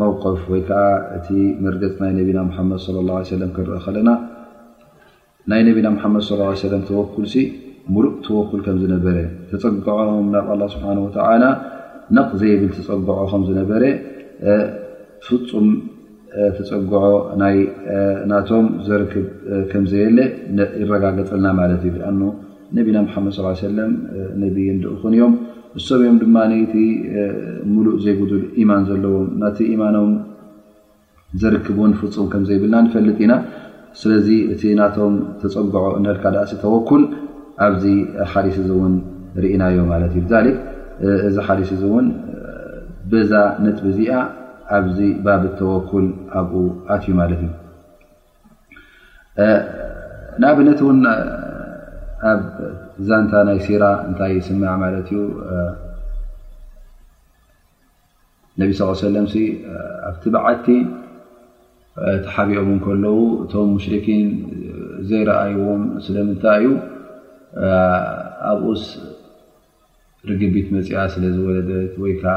መውቀፍ 0.00 0.40
ወይ 0.52 0.60
ከዓ 0.68 0.82
እቲ 1.16 1.28
መርገፅ 1.64 1.94
ናይ 2.04 2.12
ነቢና 2.18 2.38
ሙሓመድ 2.48 2.80
ለ 2.94 2.96
ላه 3.08 3.18
ሰለም 3.34 3.50
ክንረኦ 3.56 3.78
ከለና 3.86 4.10
ናይ 5.50 5.60
ነብና 5.68 5.88
ሓመድ 6.02 6.22
ለ 6.40 6.46
ሰለም 6.64 6.82
ተወኩል 6.88 7.24
ሲ 7.32 7.36
ሙሉእ 7.94 8.14
ተወኩል 8.26 8.60
ከምዝነበረ 8.66 9.16
ተፀዖም 9.50 10.26
ናብ 10.34 10.48
ኣላ 10.54 10.62
ስብሓ 10.74 10.88
ወተላ 11.04 11.42
ና 12.16 12.24
ዘይብል 12.40 12.70
ተፀገዖ 12.78 13.16
ከምዝነበረ 13.32 13.82
ፍፁም 15.28 15.68
ተፀግዖ 16.58 17.04
ናቶም 18.32 18.66
ዘርክብ 18.88 19.26
ከምዘየለ 19.70 20.18
ይረጋገፀልና 20.80 21.46
ማለት 21.60 21.82
እዩ 21.90 21.94
ነቢና 22.76 22.98
ምሓመድ 23.06 23.32
ሳ 23.36 23.40
ሰለም 23.66 23.92
ነይ 24.40 24.50
ኹን 25.02 25.12
እዮም 25.16 25.34
እሶም 25.78 26.00
እዮም 26.02 26.16
ድማ 26.22 26.36
ቲ 26.72 26.84
ሙሉእ 27.74 27.96
ዘይጉድል 28.04 28.42
ኢማን 28.62 28.82
ዘለዎን 28.88 29.28
ናቲ 29.42 29.58
ኢማኖም 29.74 30.10
ዝርክቡን 31.40 31.92
ፍፁም 32.00 32.26
ከም 32.32 32.42
ዘይብልና 32.48 32.76
ንፈልጥ 32.86 33.16
ኢና 33.24 33.34
ስለዚ 34.00 34.28
እቲ 34.52 34.62
ናቶም 34.80 35.14
ተፀግዖ 35.40 35.76
ነርካ 36.04 36.24
ዳኣሲ 36.34 36.52
ተወኩል 36.64 37.02
ኣብዚ 37.66 37.84
ሓሊስ 38.32 38.58
እ 38.62 38.66
እውን 38.74 38.94
ርኢናዮ 39.42 39.78
ማለት 39.92 40.12
እዩ 40.20 40.24
ዛክ 40.32 40.46
እዚ 41.28 41.36
ሓሊስ 41.46 41.70
ዚ 41.80 41.84
እውን 41.90 42.06
በዛ 43.10 43.32
ነጥ 43.64 43.78
ብእዚኣ 43.84 44.14
ኣብዚ 44.76 44.98
ባብ 45.26 45.42
ተወኩል 45.60 46.06
ኣብኡ 46.40 46.62
ኣትዩ 46.94 47.10
ማለት 47.20 47.42
እዩ 47.46 47.50
ንኣብነት 50.40 50.80
ውን 50.86 50.98
ኣብ 52.26 52.40
ዛንታ 53.08 53.32
ናይ 53.48 53.58
ሴራ 53.64 53.84
እንታይ 54.08 54.32
ይስናዕ 54.38 54.72
ማለት 54.82 55.08
እዩ 55.14 55.20
ነብ 58.60 58.70
ስ 58.78 58.86
ሰለም 59.06 59.26
ኣብቲ 60.08 60.24
በዓቲ 60.34 60.66
ተሓቢኦምን 62.24 62.78
ከለዉ 62.86 63.18
እቶም 63.42 63.68
ሙሽርኪን 63.74 64.26
ዘይረኣይዎም 65.08 65.82
ስለምንታይ 66.06 66.60
እዩ 66.64 66.70
ኣብኡስ 68.52 68.82
ርግቢት 70.30 70.68
መፅኣ 70.76 70.98
ስለ 71.14 71.22
ዝወለደት 71.36 71.92
ወይ 72.02 72.14
ከዓ 72.22 72.36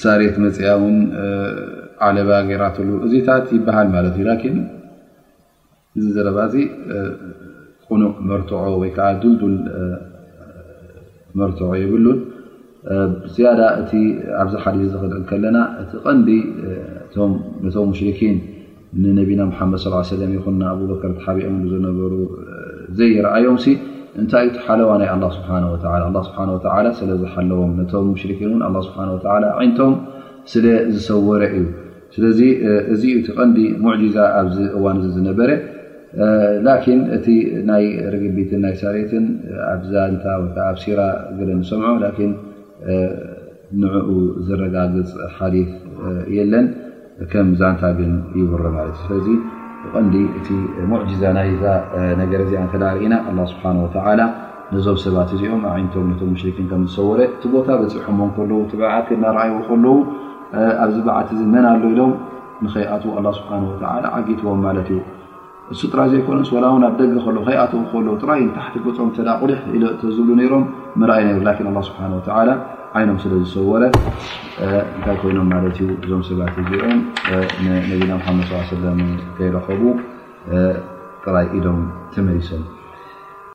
ሳሬት 0.00 0.36
መፅኣ 0.44 0.68
ውን 0.82 0.96
ዓለባ 2.06 2.30
ጌራትለ 2.48 2.88
እዚታት 3.08 3.46
ይበሃል 3.58 3.88
ማለት 3.96 4.16
እዩ 4.20 4.26
ን 4.56 4.62
እዚ 5.98 6.06
ዘረባ 6.16 6.38
ዚ 6.54 6.64
ቁኑ 7.90 8.02
መርዖ 8.28 8.50
ወ 8.82 8.86
ልል 9.40 9.58
መርዖ 11.38 11.58
ይብሉ 11.82 12.06
ያዳ 13.44 13.60
እ 13.98 14.00
ኣብዚ 14.42 14.54
ሓ 14.64 14.72
ዝክል 14.92 15.22
ከለና 15.30 15.58
ዲ 16.28 16.36
ሽን 18.20 18.36
ነና 19.02 19.18
መድ 19.72 19.84
ር 21.04 21.14
ሓቢኦምዝነሩ 21.26 21.98
ዘይረኣዮም 22.98 23.58
እንታይ 24.20 24.44
ዩ 24.48 24.52
ሓለዋ 24.66 24.90
ናይ 25.00 25.10
ስለዝሓለዎም 27.00 27.72
ቶ 27.92 28.04
ን 28.60 29.72
ቶም 29.80 29.94
ስለዝሰወረ 30.52 31.42
እዩ 31.58 31.64
ስ 32.14 32.16
እዚዩ 32.92 33.16
ዲ 33.56 33.62
ሙዛ 33.84 34.16
እዋን 34.76 34.98
ዝነበረ 35.14 35.50
ላኪን 36.66 37.00
እቲ 37.16 37.26
ናይ 37.70 37.84
ርግቢትን 38.12 38.60
ናይ 38.64 38.74
ሳርትን 38.82 39.24
ኣብዛንታ 39.72 40.24
ኣብሲራ 40.70 41.00
ግ 41.38 41.48
ንሰምዖ 41.60 41.94
ንዕኡ 43.82 44.08
ዝረጋገፅ 44.46 45.10
ሓሊፍ 45.36 45.70
የለን 46.36 46.66
ከም 47.32 47.48
ዛንታ 47.60 47.82
ግን 47.98 48.12
ይውረ 48.38 48.64
ማለት 48.76 48.94
እዩ 48.96 49.04
ሰለዚ 49.08 49.28
ብቀንዲ 49.82 50.14
እቲ 50.38 50.48
ሙዕዛ 50.90 51.22
ናይዛ 51.36 51.64
ነገር 52.22 52.42
ዚኣ 52.50 52.62
ተዳርእና 52.74 53.14
ኣ 53.30 53.32
ስብሓተላ 53.52 54.20
ነዞም 54.74 54.98
ሰባት 55.06 55.30
እዚኦም 55.38 55.62
ኣብዓይነቶም 55.70 56.08
ቶም 56.20 56.30
ሽርኪን 56.42 56.68
ከምዝሰውረ 56.70 57.20
እቲ 57.32 57.42
ቦታ 57.54 57.68
በፅሖሞም 57.82 58.30
ከለው 58.38 58.62
ቲበዓት 58.70 59.04
ከናርኣይዎ 59.10 59.58
ከለዉ 59.68 59.96
ኣብዚ 60.84 60.96
በዓት 61.08 61.28
እዚ 61.36 61.42
መን 61.56 61.66
ኣሎኢሎም 61.74 62.14
ንኸይኣት 62.64 63.04
ኣላ 63.18 63.26
ስብሓ 63.40 63.52
ዓጊትዎም 64.16 64.60
ማለት 64.68 64.88
እዩ 64.94 65.00
እሱ 65.74 65.80
ጥራይ 65.92 66.08
ዘይኮነስ 66.12 66.50
ላ 66.62 66.66
እውን 66.72 66.82
ኣብ 66.88 66.94
ደገ 67.00 67.14
ከለዉ 67.24 67.40
ከይኣቶ 67.46 67.72
ከለዉ 67.92 68.12
ጥራይእታሕቲ 68.22 68.74
ክፆም 68.84 69.08
ተዳቁሊሕ 69.16 69.58
ዝብሉ 70.16 70.28
ነይሮም 70.40 70.64
ምርኣይ 71.02 71.22
ነይሩ 71.28 71.38
ላን 71.46 71.58
ኣ 71.80 71.82
ስብሓ 71.88 72.00
ተላ 72.26 72.50
ዓይኖም 72.98 73.18
ስለ 73.24 73.32
ዝሰወረ 73.42 73.82
እንታይ 74.96 75.18
ኮይኖም 75.22 75.48
ማለት 75.54 75.78
ዩ 75.82 75.88
እዞም 76.04 76.22
ሰባት 76.28 76.54
እዚኦም 76.62 77.00
ንነቢና 77.64 78.12
ሓመድ 78.28 78.52
ለም 78.84 79.02
እተይረኸቡ 79.30 79.82
ጥራይ 81.26 81.48
ኢዶም 81.58 81.82
ተመሪሰን 82.16 82.64